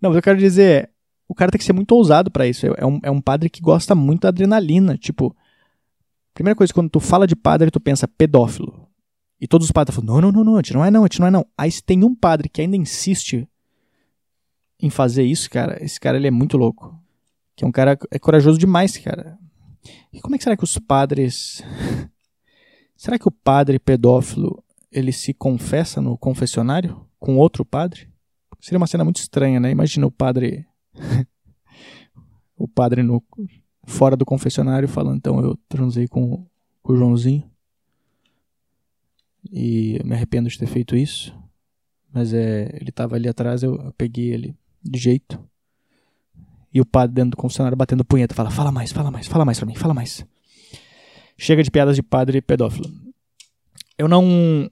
Não, 0.01 0.11
mas 0.11 0.15
eu 0.15 0.21
quero 0.21 0.37
dizer, 0.37 0.89
o 1.27 1.35
cara 1.35 1.51
tem 1.51 1.57
que 1.59 1.65
ser 1.65 1.73
muito 1.73 1.91
ousado 1.93 2.31
para 2.31 2.47
isso. 2.47 2.67
É 2.67 2.85
um, 2.85 2.99
é 3.03 3.11
um 3.11 3.19
padre 3.19 3.49
que 3.49 3.61
gosta 3.61 3.95
muito 3.95 4.21
da 4.21 4.29
adrenalina. 4.29 4.97
Tipo, 4.97 5.35
primeira 6.33 6.55
coisa, 6.55 6.73
quando 6.73 6.89
tu 6.89 6.99
fala 6.99 7.27
de 7.27 7.35
padre, 7.35 7.71
tu 7.71 7.79
pensa 7.79 8.07
pedófilo. 8.07 8.87
E 9.41 9.47
todos 9.47 9.65
os 9.65 9.71
padres 9.71 9.95
falam: 9.95 10.15
não, 10.15 10.21
não, 10.21 10.31
não, 10.31 10.43
não, 10.43 10.53
a 10.55 10.57
gente 10.59 10.73
não 10.73 10.85
é 10.85 10.91
não, 10.91 11.03
a 11.03 11.05
gente 11.05 11.19
não 11.19 11.27
é 11.27 11.31
não. 11.31 11.45
Aí 11.57 11.71
se 11.71 11.83
tem 11.83 12.03
um 12.03 12.15
padre 12.15 12.49
que 12.49 12.61
ainda 12.61 12.77
insiste 12.77 13.47
em 14.79 14.89
fazer 14.89 15.23
isso, 15.23 15.49
cara, 15.49 15.83
esse 15.83 15.99
cara 15.99 16.17
ele 16.17 16.27
é 16.27 16.31
muito 16.31 16.57
louco. 16.57 16.97
Que 17.55 17.63
é 17.63 17.67
um 17.67 17.71
cara 17.71 17.97
é 18.11 18.19
corajoso 18.19 18.57
demais, 18.57 18.97
cara. 18.97 19.37
E 20.13 20.21
como 20.21 20.35
é 20.35 20.37
que 20.37 20.43
será 20.43 20.55
que 20.55 20.63
os 20.63 20.77
padres 20.77 21.63
Será 22.97 23.19
que 23.19 23.27
o 23.27 23.31
padre 23.31 23.77
pedófilo 23.77 24.63
ele 24.91 25.11
se 25.11 25.31
confessa 25.31 26.01
no 26.01 26.17
confessionário 26.17 27.05
com 27.19 27.37
outro 27.37 27.63
padre? 27.63 28.09
Seria 28.59 28.79
uma 28.79 28.87
cena 28.87 29.03
muito 29.03 29.17
estranha, 29.17 29.59
né? 29.59 29.69
Imagina 29.69 30.07
o 30.07 30.11
padre 30.11 30.65
o 32.57 32.67
padre 32.67 33.03
no 33.03 33.23
fora 33.85 34.17
do 34.17 34.25
confessionário 34.25 34.87
falando, 34.87 35.17
então 35.17 35.39
eu 35.39 35.55
transei 35.69 36.07
com, 36.07 36.45
com 36.81 36.93
o 36.93 36.97
Joãozinho. 36.97 37.49
E 39.51 40.01
me 40.03 40.13
arrependo 40.13 40.49
de 40.49 40.57
ter 40.57 40.65
feito 40.65 40.95
isso. 40.95 41.37
Mas 42.11 42.33
é, 42.33 42.67
ele 42.73 42.89
estava 42.89 43.15
ali 43.15 43.29
atrás, 43.29 43.61
eu, 43.61 43.75
eu 43.75 43.93
peguei 43.93 44.33
ele 44.33 44.57
de 44.89 44.99
jeito. 44.99 45.39
E 46.73 46.81
o 46.81 46.85
padre 46.85 47.15
dentro 47.15 47.31
do 47.31 47.37
confessionário 47.37 47.77
batendo 47.77 48.05
punheta 48.05 48.35
fala: 48.35 48.51
Fala 48.51 48.71
mais, 48.71 48.91
fala 48.91 49.09
mais, 49.09 49.27
fala 49.27 49.45
mais 49.45 49.57
pra 49.57 49.65
mim, 49.65 49.75
fala 49.75 49.93
mais. 49.93 50.25
Chega 51.37 51.63
de 51.63 51.71
piadas 51.71 51.95
de 51.95 52.03
padre 52.03 52.41
pedófilo. 52.41 52.89
Eu 53.97 54.07
não. 54.07 54.69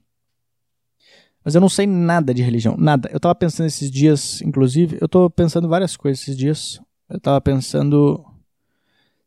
Mas 1.44 1.54
eu 1.54 1.60
não 1.60 1.68
sei 1.68 1.86
nada 1.86 2.34
de 2.34 2.42
religião, 2.42 2.76
nada. 2.76 3.08
Eu 3.12 3.20
tava 3.20 3.34
pensando 3.34 3.66
esses 3.66 3.90
dias, 3.90 4.42
inclusive, 4.42 4.98
eu 5.00 5.08
tô 5.08 5.30
pensando 5.30 5.68
várias 5.68 5.96
coisas 5.96 6.22
esses 6.22 6.36
dias. 6.36 6.80
Eu 7.08 7.20
tava 7.20 7.40
pensando. 7.40 8.24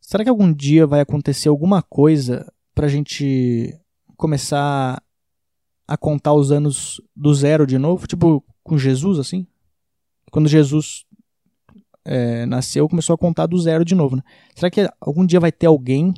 Será 0.01 0.23
que 0.23 0.29
algum 0.29 0.51
dia 0.51 0.85
vai 0.85 0.99
acontecer 0.99 1.49
alguma 1.49 1.81
coisa 1.81 2.51
pra 2.73 2.87
gente 2.87 3.77
começar 4.17 5.01
a 5.87 5.97
contar 5.97 6.33
os 6.33 6.51
anos 6.51 7.01
do 7.15 7.33
zero 7.33 7.65
de 7.65 7.77
novo? 7.77 8.05
Tipo, 8.05 8.43
com 8.63 8.77
Jesus, 8.77 9.17
assim? 9.17 9.47
Quando 10.29 10.47
Jesus 10.47 11.05
é, 12.05 12.45
nasceu, 12.45 12.87
começou 12.87 13.13
a 13.13 13.17
contar 13.17 13.45
do 13.45 13.57
zero 13.57 13.85
de 13.85 13.95
novo. 13.95 14.15
Né? 14.15 14.23
Será 14.55 14.69
que 14.69 14.89
algum 14.99 15.25
dia 15.25 15.39
vai 15.39 15.51
ter 15.51 15.67
alguém 15.67 16.13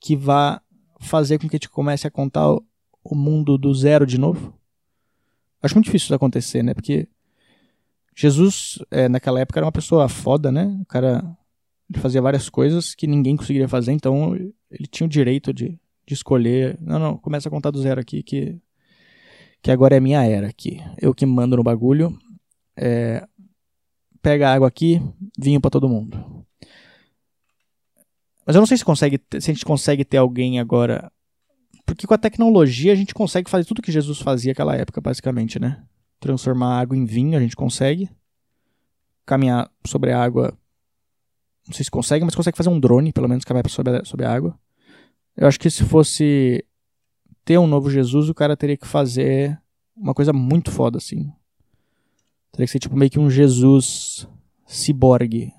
que 0.00 0.16
vá 0.16 0.60
fazer 1.00 1.38
com 1.38 1.48
que 1.48 1.56
a 1.56 1.58
gente 1.58 1.68
comece 1.68 2.06
a 2.06 2.10
contar 2.10 2.50
o 2.52 3.14
mundo 3.14 3.56
do 3.56 3.72
zero 3.74 4.06
de 4.06 4.18
novo? 4.18 4.54
Acho 5.62 5.74
muito 5.74 5.86
difícil 5.86 6.06
isso 6.06 6.14
acontecer, 6.14 6.62
né? 6.62 6.72
Porque 6.72 7.06
Jesus, 8.16 8.78
é, 8.90 9.08
naquela 9.08 9.40
época, 9.40 9.58
era 9.58 9.66
uma 9.66 9.72
pessoa 9.72 10.08
foda, 10.08 10.50
né? 10.50 10.78
O 10.80 10.86
cara 10.86 11.36
fazia 11.98 12.22
várias 12.22 12.48
coisas 12.48 12.94
que 12.94 13.06
ninguém 13.06 13.36
conseguiria 13.36 13.68
fazer, 13.68 13.92
então 13.92 14.34
ele 14.34 14.86
tinha 14.90 15.06
o 15.06 15.10
direito 15.10 15.52
de, 15.52 15.78
de 16.06 16.14
escolher. 16.14 16.78
Não, 16.80 16.98
não, 16.98 17.16
começa 17.16 17.48
a 17.48 17.50
contar 17.50 17.70
do 17.70 17.80
zero 17.80 18.00
aqui 18.00 18.22
que 18.22 18.58
que 19.62 19.70
agora 19.70 19.96
é 19.96 20.00
minha 20.00 20.24
era 20.24 20.48
aqui. 20.48 20.80
Eu 21.00 21.14
que 21.14 21.26
mando 21.26 21.56
no 21.56 21.62
bagulho. 21.62 22.18
É, 22.76 23.26
pega 24.22 24.52
água 24.52 24.68
aqui, 24.68 25.00
vinho 25.38 25.60
para 25.60 25.70
todo 25.70 25.88
mundo. 25.88 26.46
Mas 28.46 28.56
eu 28.56 28.60
não 28.60 28.66
sei 28.66 28.76
se, 28.76 28.84
consegue, 28.84 29.20
se 29.38 29.50
a 29.50 29.54
gente 29.54 29.64
consegue 29.64 30.04
ter 30.04 30.16
alguém 30.16 30.58
agora. 30.58 31.12
Porque 31.84 32.06
com 32.06 32.14
a 32.14 32.18
tecnologia 32.18 32.92
a 32.92 32.96
gente 32.96 33.14
consegue 33.14 33.50
fazer 33.50 33.64
tudo 33.64 33.82
que 33.82 33.92
Jesus 33.92 34.20
fazia 34.20 34.52
naquela 34.52 34.74
época, 34.76 35.00
basicamente, 35.00 35.58
né? 35.58 35.82
Transformar 36.18 36.80
água 36.80 36.96
em 36.96 37.04
vinho, 37.04 37.36
a 37.36 37.40
gente 37.40 37.56
consegue. 37.56 38.08
Caminhar 39.26 39.70
sobre 39.86 40.12
a 40.12 40.22
água. 40.22 40.56
Não 41.66 41.74
sei 41.74 41.84
se 41.84 41.90
consegue, 41.90 42.24
mas 42.24 42.34
consegue 42.34 42.56
fazer 42.56 42.70
um 42.70 42.80
drone, 42.80 43.12
pelo 43.12 43.28
menos, 43.28 43.44
caminhar 43.44 43.68
sobre 43.68 43.98
a, 43.98 44.04
sobre 44.04 44.24
a 44.24 44.32
água. 44.32 44.58
Eu 45.36 45.46
acho 45.46 45.60
que 45.60 45.70
se 45.70 45.84
fosse 45.84 46.64
ter 47.44 47.58
um 47.58 47.66
novo 47.66 47.90
Jesus, 47.90 48.28
o 48.28 48.34
cara 48.34 48.56
teria 48.56 48.76
que 48.76 48.86
fazer 48.86 49.60
uma 49.96 50.14
coisa 50.14 50.32
muito 50.32 50.70
foda, 50.70 50.98
assim. 50.98 51.32
Teria 52.52 52.66
que 52.66 52.72
ser 52.72 52.78
tipo 52.78 52.96
meio 52.96 53.10
que 53.10 53.18
um 53.18 53.30
Jesus 53.30 54.26
ciborgue. 54.66 55.52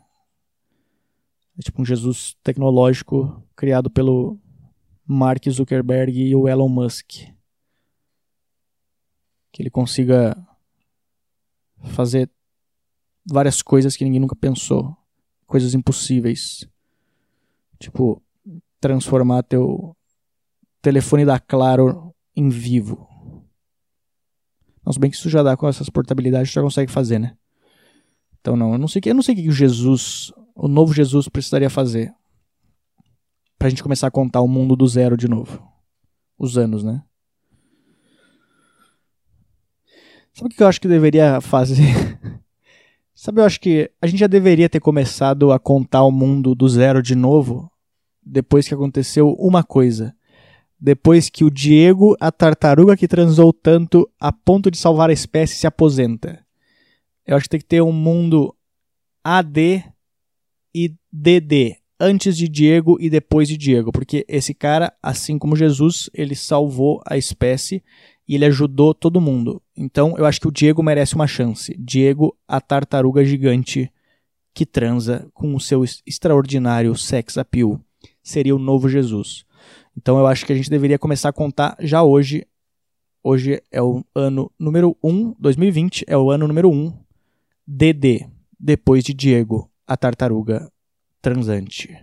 É 1.57 1.61
tipo 1.61 1.81
um 1.81 1.85
Jesus 1.85 2.35
tecnológico 2.43 3.43
criado 3.55 3.89
pelo 3.89 4.39
Mark 5.05 5.43
Zuckerberg 5.49 6.19
e 6.19 6.35
o 6.35 6.47
Elon 6.47 6.69
Musk. 6.69 7.09
Que 9.51 9.61
ele 9.61 9.69
consiga 9.69 10.35
fazer 11.83 12.29
várias 13.25 13.61
coisas 13.61 13.95
que 13.95 14.03
ninguém 14.03 14.21
nunca 14.21 14.35
pensou. 14.35 14.95
Coisas 15.45 15.73
impossíveis. 15.73 16.67
Tipo, 17.77 18.21
transformar 18.79 19.43
teu 19.43 19.95
telefone 20.81 21.25
da 21.25 21.39
Claro 21.39 22.13
em 22.35 22.49
vivo. 22.49 23.07
Se 24.91 24.99
bem 24.99 25.09
que 25.09 25.15
isso 25.15 25.29
já 25.29 25.41
dá 25.41 25.55
com 25.55 25.67
essas 25.67 25.89
portabilidades, 25.89 26.51
já 26.51 26.61
consegue 26.61 26.91
fazer, 26.91 27.17
né? 27.17 27.37
Então 28.41 28.57
não, 28.57 28.73
eu 28.73 28.77
não 28.77 28.87
sei 28.87 29.01
que, 29.01 29.09
eu 29.09 29.13
não 29.13 29.21
sei 29.21 29.35
o 29.35 29.37
que 29.37 29.47
o 29.47 29.51
Jesus, 29.51 30.33
o 30.55 30.67
novo 30.67 30.93
Jesus 30.93 31.29
precisaria 31.29 31.69
fazer 31.69 32.13
pra 33.57 33.69
gente 33.69 33.83
começar 33.83 34.07
a 34.07 34.11
contar 34.11 34.41
o 34.41 34.47
mundo 34.47 34.75
do 34.75 34.87
zero 34.87 35.15
de 35.15 35.27
novo. 35.27 35.63
Os 36.37 36.57
anos, 36.57 36.83
né? 36.83 37.03
Sabe 40.33 40.53
o 40.53 40.57
que 40.57 40.63
eu 40.63 40.67
acho 40.67 40.81
que 40.81 40.87
deveria 40.87 41.39
fazer? 41.39 42.19
Sabe, 43.13 43.39
eu 43.39 43.45
acho 43.45 43.59
que 43.59 43.91
a 44.01 44.07
gente 44.07 44.19
já 44.19 44.27
deveria 44.27 44.67
ter 44.67 44.79
começado 44.79 45.51
a 45.51 45.59
contar 45.59 46.03
o 46.03 46.11
mundo 46.11 46.55
do 46.55 46.67
zero 46.67 47.03
de 47.03 47.13
novo 47.13 47.71
depois 48.23 48.67
que 48.67 48.73
aconteceu 48.73 49.33
uma 49.33 49.63
coisa. 49.63 50.15
Depois 50.81 51.29
que 51.29 51.43
o 51.43 51.51
Diego, 51.51 52.17
a 52.19 52.31
tartaruga 52.31 52.97
que 52.97 53.07
transou 53.07 53.53
tanto 53.53 54.09
a 54.19 54.31
ponto 54.31 54.71
de 54.71 54.79
salvar 54.79 55.11
a 55.11 55.13
espécie, 55.13 55.55
se 55.55 55.67
aposenta. 55.67 56.43
Eu 57.25 57.37
acho 57.37 57.43
que 57.43 57.49
tem 57.49 57.59
que 57.59 57.67
ter 57.67 57.83
um 57.83 57.91
mundo 57.91 58.55
AD 59.23 59.83
e 60.73 60.95
DD. 61.13 61.77
Antes 61.99 62.35
de 62.35 62.49
Diego 62.49 62.97
e 62.99 63.11
depois 63.11 63.47
de 63.47 63.57
Diego. 63.57 63.91
Porque 63.91 64.25
esse 64.27 64.55
cara, 64.55 64.91
assim 65.03 65.37
como 65.37 65.55
Jesus, 65.55 66.09
ele 66.15 66.33
salvou 66.33 66.99
a 67.05 67.15
espécie 67.15 67.83
e 68.27 68.33
ele 68.33 68.45
ajudou 68.45 68.95
todo 68.95 69.21
mundo. 69.21 69.61
Então 69.77 70.17
eu 70.17 70.25
acho 70.25 70.41
que 70.41 70.47
o 70.47 70.51
Diego 70.51 70.81
merece 70.81 71.13
uma 71.13 71.27
chance. 71.27 71.75
Diego, 71.77 72.35
a 72.47 72.59
tartaruga 72.59 73.23
gigante 73.23 73.91
que 74.51 74.65
transa 74.65 75.29
com 75.31 75.53
o 75.53 75.59
seu 75.59 75.83
extraordinário 76.07 76.95
sex 76.95 77.37
appeal. 77.37 77.79
Seria 78.23 78.55
o 78.55 78.59
novo 78.59 78.89
Jesus. 78.89 79.45
Então 79.97 80.17
eu 80.17 80.27
acho 80.27 80.45
que 80.45 80.53
a 80.53 80.55
gente 80.55 80.69
deveria 80.69 80.99
começar 80.99 81.29
a 81.29 81.33
contar 81.33 81.75
já 81.79 82.03
hoje. 82.03 82.45
Hoje 83.23 83.61
é 83.71 83.81
o 83.81 84.03
ano 84.15 84.51
número 84.57 84.97
1, 85.03 85.35
2020 85.39 86.05
é 86.07 86.17
o 86.17 86.31
ano 86.31 86.47
número 86.47 86.71
1, 86.71 86.91
DD, 87.67 88.27
depois 88.59 89.03
de 89.03 89.13
Diego, 89.13 89.69
a 89.85 89.95
tartaruga 89.95 90.71
transante. 91.21 91.95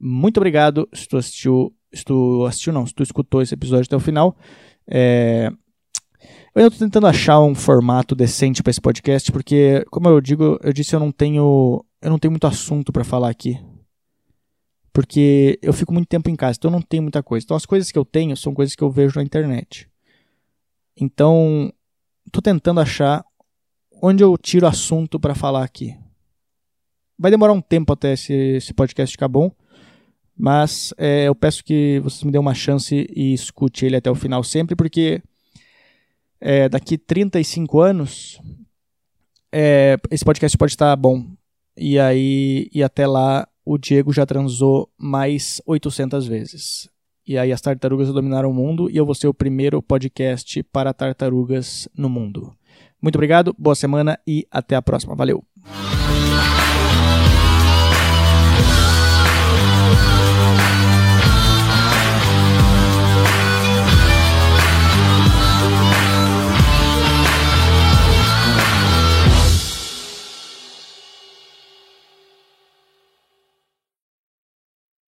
Muito 0.00 0.38
obrigado 0.38 0.88
se 0.92 1.06
tu 1.06 1.16
assistiu, 1.16 1.72
se 1.94 2.04
tu 2.04 2.44
assistiu 2.44 2.72
não, 2.72 2.84
se 2.84 2.92
tu 2.92 3.04
escutou 3.04 3.40
esse 3.40 3.54
episódio 3.54 3.84
até 3.84 3.94
o 3.94 4.00
final. 4.00 4.36
É... 4.86 5.52
Eu 6.54 6.66
estou 6.66 6.86
tentando 6.86 7.06
achar 7.06 7.40
um 7.40 7.54
formato 7.54 8.14
decente 8.14 8.62
para 8.62 8.70
esse 8.70 8.80
podcast, 8.80 9.30
porque, 9.30 9.84
como 9.90 10.08
eu 10.08 10.20
digo, 10.20 10.58
eu 10.62 10.72
disse 10.72 10.94
eu 10.94 11.00
não 11.00 11.12
tenho, 11.12 11.84
eu 12.00 12.10
não 12.10 12.18
tenho 12.18 12.32
muito 12.32 12.46
assunto 12.46 12.92
para 12.92 13.04
falar 13.04 13.30
aqui 13.30 13.58
porque 14.92 15.58
eu 15.62 15.72
fico 15.72 15.92
muito 15.92 16.08
tempo 16.08 16.28
em 16.28 16.36
casa, 16.36 16.58
então 16.58 16.70
eu 16.70 16.72
não 16.72 16.82
tenho 16.82 17.02
muita 17.02 17.22
coisa. 17.22 17.44
Então 17.44 17.56
as 17.56 17.66
coisas 17.66 17.90
que 17.90 17.98
eu 17.98 18.04
tenho 18.04 18.36
são 18.36 18.52
coisas 18.52 18.74
que 18.74 18.82
eu 18.82 18.90
vejo 18.90 19.16
na 19.16 19.24
internet. 19.24 19.88
Então, 20.96 21.72
estou 22.26 22.42
tentando 22.42 22.80
achar 22.80 23.24
onde 24.02 24.22
eu 24.22 24.36
tiro 24.36 24.66
assunto 24.66 25.18
para 25.18 25.34
falar 25.34 25.64
aqui. 25.64 25.96
Vai 27.18 27.30
demorar 27.30 27.52
um 27.52 27.60
tempo 27.60 27.92
até 27.92 28.12
esse, 28.12 28.32
esse 28.32 28.74
podcast 28.74 29.12
ficar 29.12 29.28
bom, 29.28 29.50
mas 30.36 30.92
é, 30.98 31.28
eu 31.28 31.34
peço 31.34 31.64
que 31.64 32.00
vocês 32.00 32.22
me 32.24 32.32
dêem 32.32 32.40
uma 32.40 32.54
chance 32.54 33.06
e 33.14 33.32
escute 33.32 33.86
ele 33.86 33.96
até 33.96 34.10
o 34.10 34.14
final 34.14 34.42
sempre, 34.42 34.74
porque 34.74 35.22
é, 36.40 36.68
daqui 36.68 36.98
35 36.98 37.80
anos 37.80 38.40
é, 39.52 39.96
esse 40.10 40.24
podcast 40.24 40.58
pode 40.58 40.72
estar 40.72 40.96
bom. 40.96 41.24
E 41.76 41.98
aí, 41.98 42.68
e 42.72 42.82
até 42.82 43.06
lá 43.06 43.46
o 43.64 43.78
Diego 43.78 44.12
já 44.12 44.26
transou 44.26 44.88
mais 44.98 45.60
800 45.66 46.26
vezes. 46.26 46.88
E 47.26 47.38
aí 47.38 47.52
as 47.52 47.60
tartarugas 47.60 48.12
dominaram 48.12 48.50
o 48.50 48.54
mundo 48.54 48.90
e 48.90 48.96
eu 48.96 49.06
vou 49.06 49.14
ser 49.14 49.28
o 49.28 49.34
primeiro 49.34 49.80
podcast 49.80 50.62
para 50.64 50.92
tartarugas 50.92 51.88
no 51.96 52.08
mundo. 52.08 52.52
Muito 53.00 53.16
obrigado, 53.16 53.54
boa 53.58 53.74
semana 53.74 54.18
e 54.26 54.46
até 54.50 54.74
a 54.74 54.82
próxima. 54.82 55.14
Valeu! 55.14 55.44